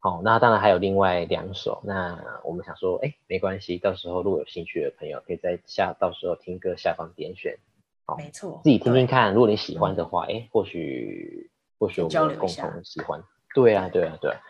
[0.00, 1.80] 好，那当然还有另外两首。
[1.84, 7.56] 那我们想说，哎，没关系，到时候如果有兴趣的朋友，可以在下到时候听歌下方点选，
[8.04, 9.32] 好，没错，自己听听看。
[9.32, 11.48] 如果你喜欢的话，哎，或许
[11.78, 13.22] 或许我们共同喜欢。
[13.54, 14.40] 对啊，对啊，对啊。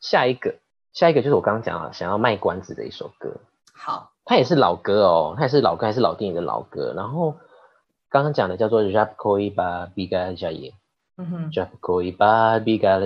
[0.00, 0.56] 下一个，
[0.92, 3.36] 下一个就是我刚刚讲了，想要卖关子的一首歌。
[3.72, 6.92] 好，它也是老歌哦，它也是老歌，还是老电影的老歌。
[6.96, 7.34] 然后。
[8.12, 10.74] 刚刚讲的叫做 Bigha Jaye，
[11.16, 12.60] 嗯哼 Bigha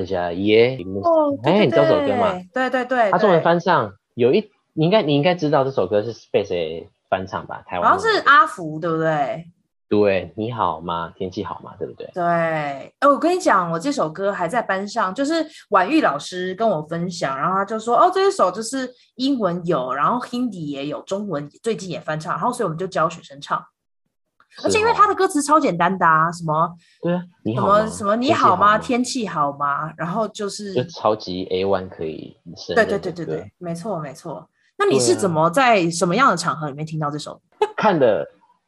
[0.05, 2.35] Jaye，哦，哎，你知道这首歌吗？
[2.53, 7.63] 对对对，他中文翻唱有一，你应该你应该知道这首歌是被谁翻唱吧？
[7.69, 9.47] 台湾好像是阿福，对不对？
[9.89, 11.13] 对，你好吗？
[11.17, 11.73] 天气好吗？
[11.79, 12.11] 对不对？
[12.13, 23.65] 对，哎，我跟你讲，我这首歌还在班上，就是婉玉老师跟我分享，然后他就说，哦，这一首就是英文有，然后 Hindi 也有，中文最近也翻唱，然后所以我们就教学生唱。
[24.65, 28.79] 而且因为他的歌词超简单的啊，什么对啊，你好什么什么你好吗？
[28.79, 29.93] 天气气好吗？
[29.99, 32.37] 然后就是就超级 A one 可以
[32.75, 34.49] 对对对对对，没错没错。
[34.79, 37.41] 那你是怎么在什么样的场合里面听到这首？
[37.77, 38.27] 看的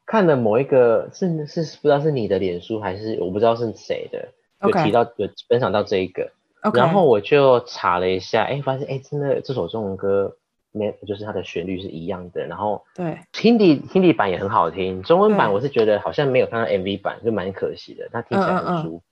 [0.09, 4.29] 看了某一个是是不知道是你的脸书还是我不知道是谁的，
[4.63, 6.33] 有提到有分享到这一个.
[6.73, 10.35] 然后我就查了一下，哎，发现哎真的这首中文歌
[10.73, 13.19] 没就是它的旋律是一样的，然后对。
[13.35, 18.97] Hindi Hindi 版也很好听，中文版我是觉得好像没有看到 MV 版，就蛮可惜的，它听起来很舒服。
[18.97, 18.99] 嗯。
[18.99, 19.03] 嗯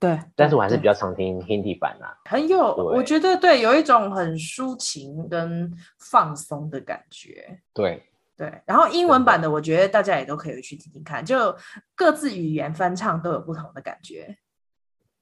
[0.00, 7.58] 对，但是我还是比较常听 Hindi 版啊，很有，我觉得对，有一种很抒情跟放松的感觉。
[7.72, 8.02] 对
[8.36, 11.56] 对，然后英文版的，我觉得大家也都可以去听听看，就
[11.94, 14.36] 各自语言翻唱都有不同的感觉。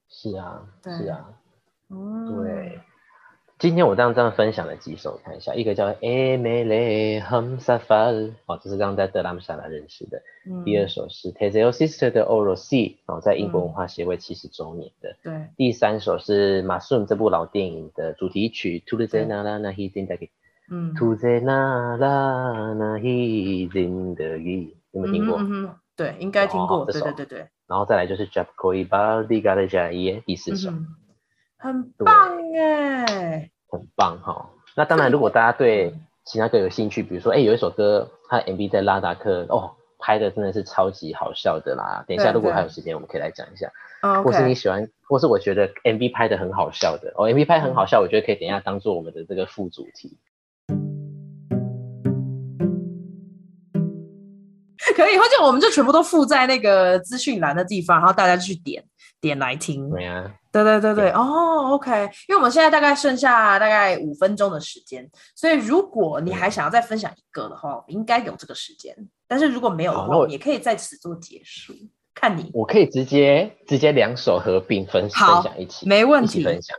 [0.09, 1.29] 是啊，是啊，
[1.91, 2.81] 嗯，对。
[3.59, 8.13] 今天我这样这样分享了几首，看一下，一个叫《Emele Hamsafar》，
[8.47, 10.21] 哦，这是刚刚在德拉姆萨拉认识的。
[10.51, 15.17] 嗯、第二首是《Tezeo Sister 的 Orosi》，哦，在英国文化协会七十周年的。
[15.23, 15.49] 对、嗯。
[15.57, 18.83] 第三首是《Masoon》这部老电影的主题曲，
[19.27, 20.17] 《Nala Nahi Zindagi》。
[20.71, 20.95] 嗯。
[20.95, 25.39] Tuze Nala Nahi Zindagi，有没有听过？
[25.39, 26.83] 嗯嗯、对，应该听过。
[26.83, 27.49] 哦、对对对对。
[27.67, 30.71] 然后再来就是 Jab Koi Baldi Gala Jaiye，第四首。
[30.71, 30.87] 嗯
[31.65, 34.51] 很棒耶，很棒哈。
[34.75, 35.95] 那当然，如果大家对
[36.25, 42.05] 其他歌有兴趣，比如说，哎、欸，有一首歌，它 MV 在拉达克哦，拍的真的是超级好笑的啦。
[42.09, 43.71] 等一下，如果还有时间，我们可以来讲一下。
[44.25, 50.19] 或是你喜欢，或是我觉得 MV 拍的很好笑的哦，MV 拍很好笑，我觉得可以等一下当做我们的这个副主题。
[54.93, 58.85] 可以，或者我们就全部都附在那个资讯栏的地方，然后大家去点
[59.21, 59.91] 点来听。
[59.91, 60.31] 对啊。
[60.53, 68.95] 对对对对，哦，OK，因为我们现在大概剩下大概五分钟的时间，所以如果你还想要再分享一个的话，应该有这个时间。
[69.27, 71.73] 但是如果没有的话，我也可以在此做结束，
[72.15, 72.51] 看你。
[72.53, 76.45] 我可以直接直接两首合并分分享一起，没问题。
[76.45, 76.77] 分享。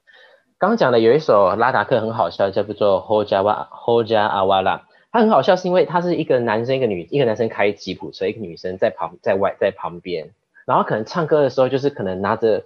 [0.59, 4.81] 刚讲的有一首拉达克很好笑，叫做 Hoja Wa Hoja Awala，
[5.13, 10.31] 他很好笑是因为他是一个男生一个女一个男生开吉普车，一个女生在旁在外在旁边，
[10.65, 12.65] 然后可能唱歌的时候就是可能拿着。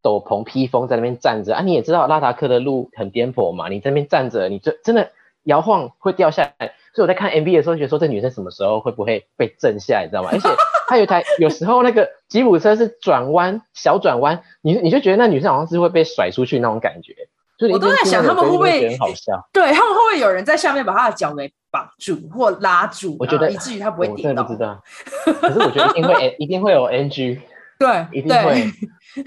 [0.00, 5.10] 斗篷披风在那边站着啊，你也知道拉达克的路很颠簸嘛，你在那边站着，你就真的
[5.42, 6.72] 摇晃会掉下来。
[6.94, 10.30] 所以我在看 MV 的时候，觉得说这女生什么时候会不会被震下，你知道吗？
[10.32, 10.48] 而且
[10.86, 17.12] 她有台，有时候那个吉普车是转弯，小转弯，你你就觉得那女生好像是会被甩出去那种感觉。
[17.72, 24.20] 我都在想他们会不会很好笑，对他们会不会有人在下面把他的脚给绑住或拉住，我觉得以至于他不会跌倒。
[24.22, 24.82] 我真的不知道，
[25.40, 27.40] 可是我觉得一定会 一定会有 NG。
[27.78, 28.64] 对，一定会，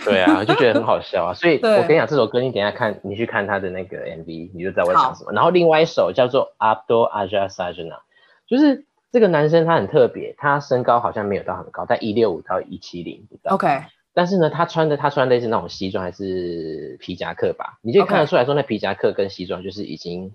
[0.03, 1.33] 对啊，就觉得很好笑啊。
[1.33, 5.31] 所以我跟你讲，这首歌你等一下看，你去看他的那个 MV，你就知道我在讲什么。
[5.31, 7.99] 然后另外一首叫做 Abdul Aziz Sajna，
[8.45, 13.55] 就是这个男生他很特别，他身高好像没有到很高，但一六五到一七零不到。
[13.55, 13.83] OK，
[14.13, 17.79] 但是呢，他穿的他穿的是那种西装还是皮夹克吧？
[17.81, 20.33] 你就看得出来说，那皮夹克跟西装就是已经，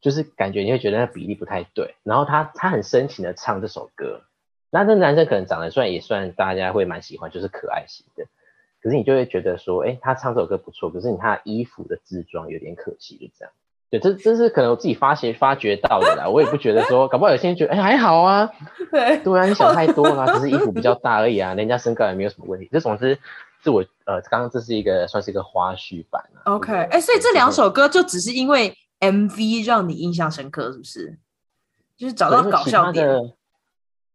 [0.00, 1.96] 就是感觉你会觉得那比例不太对。
[2.04, 4.22] 然后他他很深情的唱这首歌。
[4.70, 8.26] 那这男生可能长得算也算大家会蛮喜欢，就是可爱型的。
[8.80, 13.52] 可是你就会觉得说，哎、他唱这首歌不错，可是你他衣服的制装有点可惜，就这样。
[13.90, 16.28] 对，这这是可能我自己发现发觉到的啦。
[16.28, 18.48] 我也不觉得说，搞不好有些人觉得，哎、欸，还好啊。
[18.92, 22.68] 对，对啊，你想太多了，只是衣服比较大而已啊，人家身高也没有什么问题。
[22.70, 23.18] 这总之
[23.64, 26.54] 是我呃，刚刚这是一个算是一个花絮版啊。
[26.54, 31.18] OK，哎、欸，所以这两首歌就只是因为 MV 让你印象深刻，是不是？
[31.98, 33.32] 就是找到搞笑点。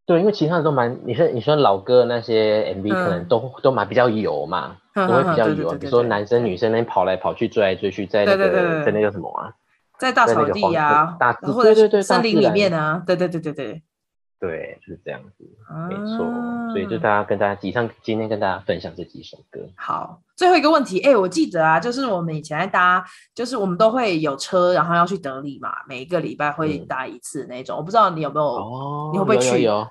[0.07, 5.71] 对，因为其他的都蛮，你说你说老歌那些 MV 可能都、嗯、都蛮比较油嘛，都会比较油。
[5.73, 9.51] 比如说男生女生那边跑来跑去追来追去，在那个在那个什么啊，
[9.99, 13.83] 在大草地啊，大或者对对森林里面啊，对对对对对，
[14.39, 16.25] 对就是这样子，啊、没错。
[16.71, 19.61] 所以就大家跟大家以上今天跟大家分享这几首歌。
[19.75, 27.77] 好，最后一个问题，哎，我记得啊，就是我们以前在搭，就是我们都会有车，然后要去德里嘛，每一个礼拜会搭一次那种。
[27.77, 29.61] 嗯、我不知道你有没有，哦、你会不会去？
[29.61, 29.87] 有，有，有。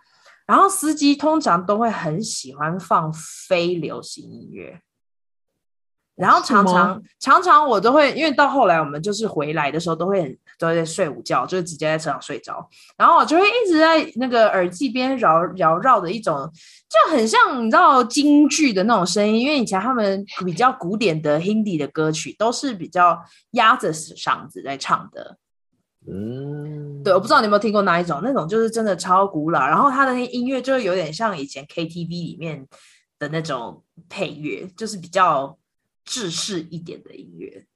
[0.47, 3.11] 然后司机通常都会很喜欢放
[3.49, 4.79] 非流行音乐，
[6.17, 16.49] 然后常常常常我都会，因为到后来我们就是回来的时候都会很都会在睡午觉，就是直接在车上睡着，然后我就会一直在那个耳机边绕绕绕的一种，
[16.89, 23.21] 就很像你知道京剧的那种声音，因为以前他们比较古典的 Hindi 的歌曲都是比较
[23.53, 25.37] 压着嗓子在唱的。
[26.07, 32.67] 嗯，对，我不知道你有没有听过那一种，那种就是真的超古老，然后它的那音乐就有点像以前 KTV 里面
[33.19, 35.57] 的那种配乐，就是比较
[36.05, 37.67] 制式一点的音乐。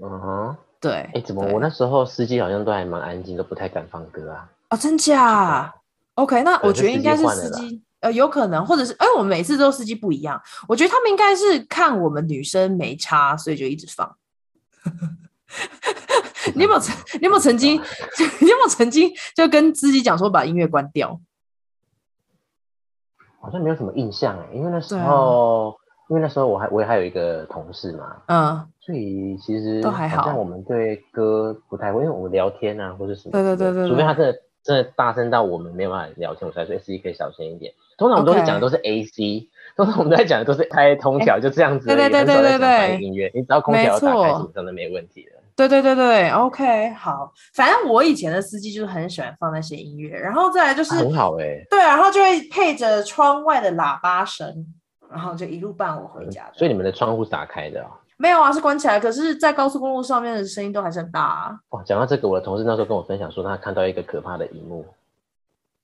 [0.00, 1.10] 嗯哼，对。
[1.14, 4.50] 哎，怎么我那时候司机好像都还蛮安静，都不太敢放歌啊？
[4.70, 5.74] 哦，真假
[6.14, 10.40] ？OK，那我觉得应该是司机，呃，有可能，或者是，哎，我们每次都司机不一样。
[10.68, 14.16] 我觉得他们应该是看我们女生没差，所以就一直放。
[16.54, 17.76] 你有没有曾，你有没有曾经，
[18.40, 21.20] 你有没有曾经就跟司机讲说把音乐关掉？
[23.40, 25.76] 好像没有什么印象哎，因为那时候，啊、
[26.08, 34.38] 因为那时候我还我也还有一个同事嘛，嗯，所以其实都还好，像我们对歌不太会，因为我们聊天啊或者什么，对对对对，除非他真的。
[34.64, 37.72] 真的大声到我们没有办法聊天，我才说司机可以小声一点。
[37.96, 41.86] 通常我们都是讲的都是 AC，通常我们在讲的都是开空调，就这样子。
[41.86, 42.98] 对对对对对对。
[43.00, 45.30] 音乐，你只要空调打开，基本上都没问题的。
[45.56, 47.32] 对对对对，OK，好。
[47.54, 51.64] 反正我以前的司机就是很喜欢放那些音乐，然后再来就是很好哎。
[51.70, 54.66] 对，然后就会配着窗外的喇叭声，
[55.10, 56.50] 然后就一路伴我回家。
[56.54, 57.90] 所以你们的窗户是打开的啊？
[58.16, 58.98] 没有啊，是关起来。
[58.98, 61.60] 可是，在高速公路上面的声音都还是很大啊。
[61.70, 64.84] 哇，讲到这个，我的同事那时候跟我分享说，他看到一个可怕的一幕。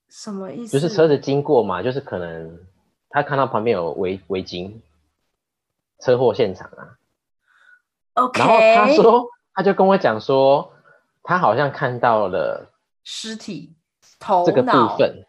[0.08, 0.72] 什么意思？
[0.72, 2.58] 就是车子经过嘛，就是可能
[3.08, 4.72] 他看到旁边有围围巾
[6.00, 6.98] 车祸现场啊。
[8.14, 8.40] OK。
[8.40, 10.72] 然后他说，他就跟我讲说，
[11.22, 12.68] 他好像看到了
[13.04, 13.72] 尸体
[14.18, 15.24] 头这个部分。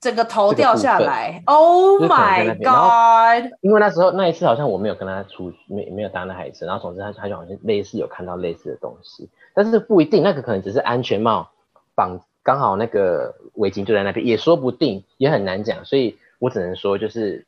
[0.00, 3.52] 整个头掉下来，Oh my God！
[3.60, 11.50] 因为那时候那一次好像我没有跟他出，没没有搭那台车，然后总之他他就好像类似有看到类似的东西，但是不一定，那个可能只是安全帽
[11.94, 17.44] 绑刚好那个围巾就在那边，也说不定，也很难讲，所以我只能说就是。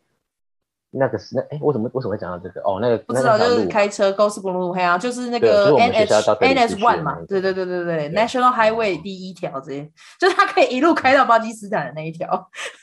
[0.90, 2.60] 那个是那哎，我怎么为什么会讲到这个？
[2.62, 12.26] 哦，那个不知道，就是开车高速公路黑啊，就是那个 N H N S One 嘛，对对对对对，National Highway 第一条这些， 就是它可以一路开到巴基斯坦的那一条，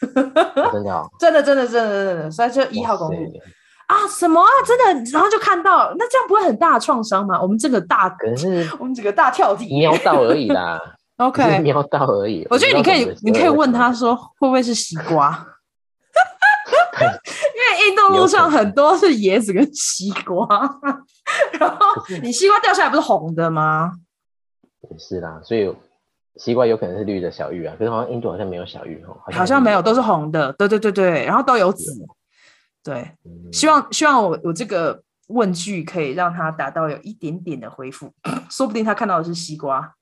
[0.72, 3.16] 真的，真的真的真的真的，所以就一号公路。
[3.88, 7.40] 啊，什么啊，真的，然后就看到，那这样不会很大的创伤吗？
[7.42, 9.78] 我们这个大，可是 我们这个大跳体。
[9.78, 10.80] 瞄到而已啦
[11.18, 12.46] ，OK，瞄到而已。
[12.50, 15.48] 我觉得你可以，你可以问他说，会不会是西瓜？
[17.88, 20.48] 印度路上很多是椰子跟西瓜，
[21.60, 21.86] 然后
[22.22, 23.92] 你西瓜掉下来不是红的吗？
[24.90, 25.74] 也是啦，所以
[26.38, 30.54] 西瓜有可能是绿的小玉啊，可是好像印度好像没有小玉哦，好像没有，都是红的。
[30.54, 32.06] 对对对对，然后都有籽。
[32.84, 33.12] 对，
[33.52, 38.14] 希望希望我我这个问句可以让他达到有一点点的回复，
[38.52, 39.94] 说不定他看到的是西瓜。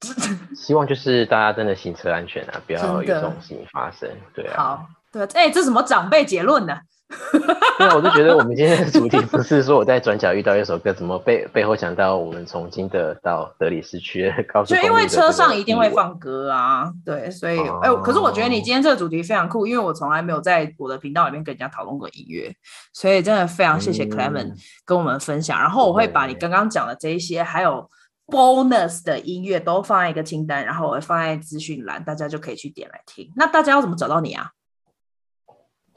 [0.54, 4.08] 希望就是大家真的行车安全啊，不要有这种事情发生。
[4.34, 4.54] 对啊。
[4.56, 4.86] 好。
[5.10, 6.78] 对，哎、欸，这什么长辈结论呢？
[7.78, 14.30] 对啊，我就觉得我们今天的主题不是说我在转角遇到一首歌，怎么背背后讲到我们从金德到德里市区
[14.84, 22.54] 因为车上一定会放歌啊，对，所以哎、哦欸，可是我觉得你今天这个主题非常酷，因为我从来没有在我的频道里面跟人家讨论过音乐，
[22.92, 24.52] 所以真的非常谢谢 Clement
[24.84, 25.58] 跟我们分享。
[25.58, 27.88] 嗯、然后我会把你刚刚讲的这一些，还有
[28.26, 33.32] bonus 的音乐都放在一个清单，然后我会放在资讯栏，大家就可以去点来听。
[33.34, 34.50] 那大家要怎么找到你啊？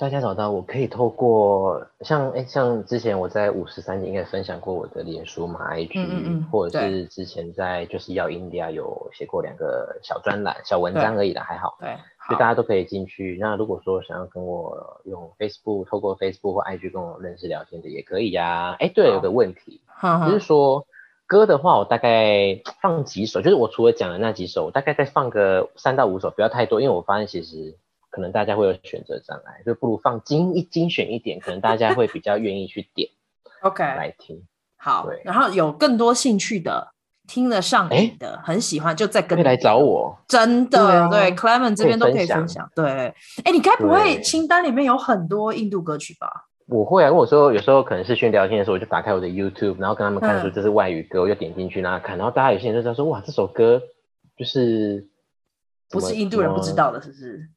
[0.02, 11.78] 大家找到我可以透过像哎，像之前我在五十三集应该分享过我的脸书嘛，IG，嗯嗯嗯或者是之前在就是要 India 有写过两个小专栏、小文章而已的，还好。
[11.80, 11.96] 对，
[12.26, 13.38] 所以大家都可以进去。
[13.40, 18.76] 那如果说想要跟我用 Facebook，透过 Facebook 或 IG 跟我认识聊天的也可以呀、啊。
[18.80, 19.82] 哎，对了，有个问题，
[20.26, 20.88] 就是说
[21.28, 27.78] 歌的话，我大概放几首，就是我除了讲的那几首，我大概再放个三到五首，不要太多，因为我发现其实。
[28.12, 33.10] 可能大家会有选择障碍，就不如放精一精选一点，可能大家会比较愿意去点。
[33.64, 34.44] OK，来听。
[34.78, 36.92] 好，对然后有更多兴趣的，
[37.28, 40.18] 听得上瘾的，欸、很喜欢，就再跟来找我。
[40.28, 42.70] 真的，对，啊、对，Clement 这边都可以分享。
[42.76, 43.14] 对，哎、
[43.46, 46.28] 欸，你该不会清单里面有很多印度歌曲吧？
[46.68, 53.82] 我会啊，如果说有时候可能是去聊天的时候，我就打开我的 YouTube，然后跟他们看说这是外语歌，嗯、我就点进去让他看，然后大家有些人就知道说，哇，这首歌
[54.36, 55.08] 就是
[55.90, 57.48] 不是印度人不知道的，是不是？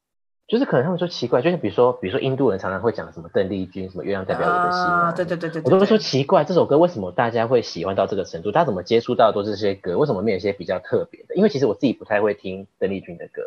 [0.47, 8.53] 就是可能他们说奇怪，就是比如说，比如说印度人常常会讲什么邓丽君，什么月亮代表我的心啊，对对对对，我都会说奇怪，这首歌为什么大家会喜欢到这个程度？
[8.53, 9.97] 他怎么接触到都是这些歌？
[9.97, 11.35] 为什么没有一些比较特别的？
[11.35, 13.43] 因为其实我自己不太会听邓丽君的歌，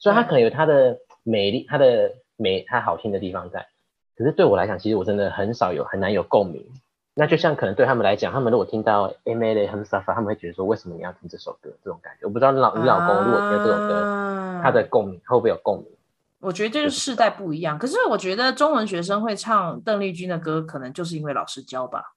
[0.00, 3.66] 所以他可能有他的美丽，他的美，他好听的地方在。
[4.16, 6.66] 可是对我来讲，其实我真的很少有，很难有共鸣。
[7.14, 11.70] 那就像可能对他们来讲，他们如果听到 Emily Hamsafa，他们会觉得说，为什么你要听这首歌？
[11.84, 15.86] 这种感觉，我不知道你老你老公如果听到这首歌，他的共鸣会不会有共鸣？
[16.40, 22.14] 我觉得这个世代不一样，可是我觉得中文学生会唱邓丽君的歌，可能就是因为老师教吧。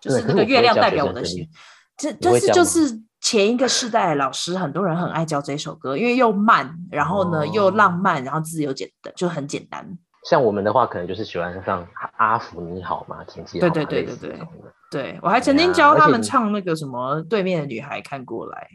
[0.00, 1.48] 就是那个月亮代表我的心，
[1.96, 9.98] 这但是就是前一个世代的老师，很多人很爱教这首歌，因为又慢，然后呢又浪漫，然后字又简单，就很简单。
[10.28, 11.86] 像我们的话，可能就是喜欢上
[12.16, 13.24] 阿福你好吗？
[13.24, 13.72] 天气好吗？
[13.72, 14.40] 对对对对对，
[14.90, 18.68] 对我还曾经教他们唱那个什么对面的女孩看过来。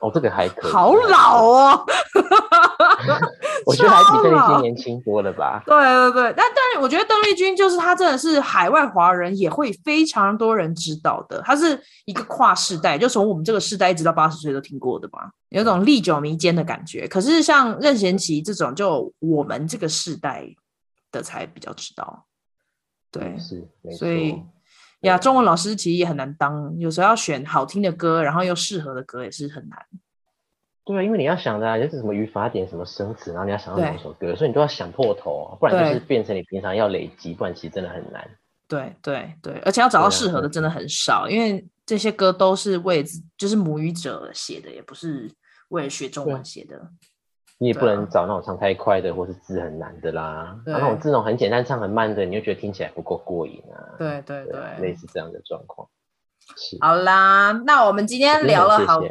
[0.00, 0.72] 哦，这个还可以。
[0.72, 1.86] 好老哦。
[3.66, 5.62] 我觉得还比邓丽君年轻多了吧？
[5.66, 5.74] 对
[6.12, 17.06] 对对，但但是我觉得邓丽君就是她真的是海外华人也会非常多人知道的，她是一个跨世代，就从我们这个世代一直到八十岁都听过的吧，有种历久弥坚的感觉。
[17.06, 20.46] 可是像任贤齐这种，就我们这个世代
[21.12, 22.26] 的才比较知道。
[23.12, 24.40] 对，是，所以
[25.00, 29.78] 呀，中文老师其实也很难当，有时候要选好听的歌，然后又适合的歌也是很难。
[30.92, 38.28] 对，因为你要想的啊，就是什么语法点、什么生词，然后你要想到哪首歌，所以你都要想破头，不然就是变成你平常要累积，不然其实真的很难。
[38.68, 43.04] 对对对，而且要找到适合的真的很少，因为这些歌都是为
[43.36, 45.30] 就是母语者写的，也不是
[45.70, 46.80] 为了学中文写的。
[47.58, 50.58] 你也不能找那种唱太快的，或是字很难的啦。
[50.64, 53.98] 然后、啊、那种字那种很简单、唱很慢的，你就觉得听起来不够过瘾啊。
[53.98, 55.86] 对对对，对，类似这样的状况。
[56.80, 59.02] 好啦，那我们今天聊了好。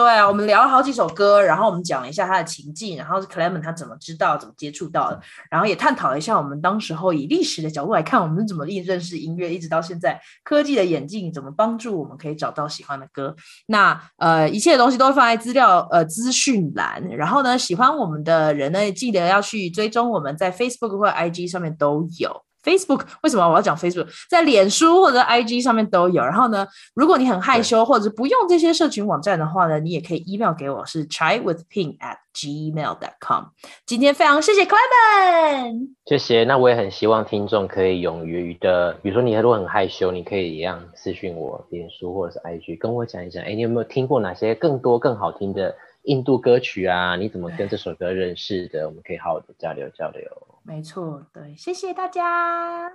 [0.00, 5.20] 对啊，我们聊了好几首歌，然后我们讲了一下他的情境，然后 Clement 他怎么知道、怎么接触到的，
[5.50, 13.36] 然后也探讨了一下我们当时候以历史的角度来看，我们是怎么认识音乐，一直到现在科技的演进怎么帮助我们可以找到喜欢的歌。
[13.66, 22.42] 那呃，一切的东西都会放在资料呃资讯栏，然后呢，喜欢我们的人呢，记得要去追踪我们在 Facebook 或 IG 上面都有。
[22.62, 24.06] Facebook 为什么我要讲 Facebook？
[24.28, 26.22] 在脸书或者 IG 上面都有。
[26.22, 33.44] 然后呢，如果你很害羞或者不用这些社群网站的话呢，你也可以 email 给我，是 chaiwithping at gmail.com。
[33.86, 36.44] 今天非常谢谢 Clement，谢谢。
[36.44, 47.16] 那我也很希望听众可以勇于的，比如说你如果很害羞，你可以一样私讯我，脸书或者是 IG，跟我讲一讲，哎，你有没有听过哪些更多更好听的印度歌曲啊？
[47.16, 48.86] 你怎么跟这首歌认识的？
[48.88, 50.22] 我们可以好好的交流交流。
[50.62, 52.90] 没错，对，谢谢大家，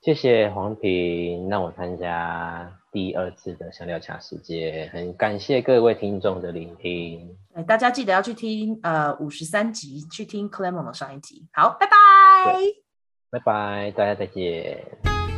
[0.00, 7.36] 谢谢黄平让我参加第二次的香料茶世界，很感谢各位听众的聆听。
[7.66, 11.46] 大家记得要去听呃五十三集，去听 Clement 的上一集。
[11.52, 12.60] 好，拜拜，
[13.30, 15.37] 拜拜，大家再见。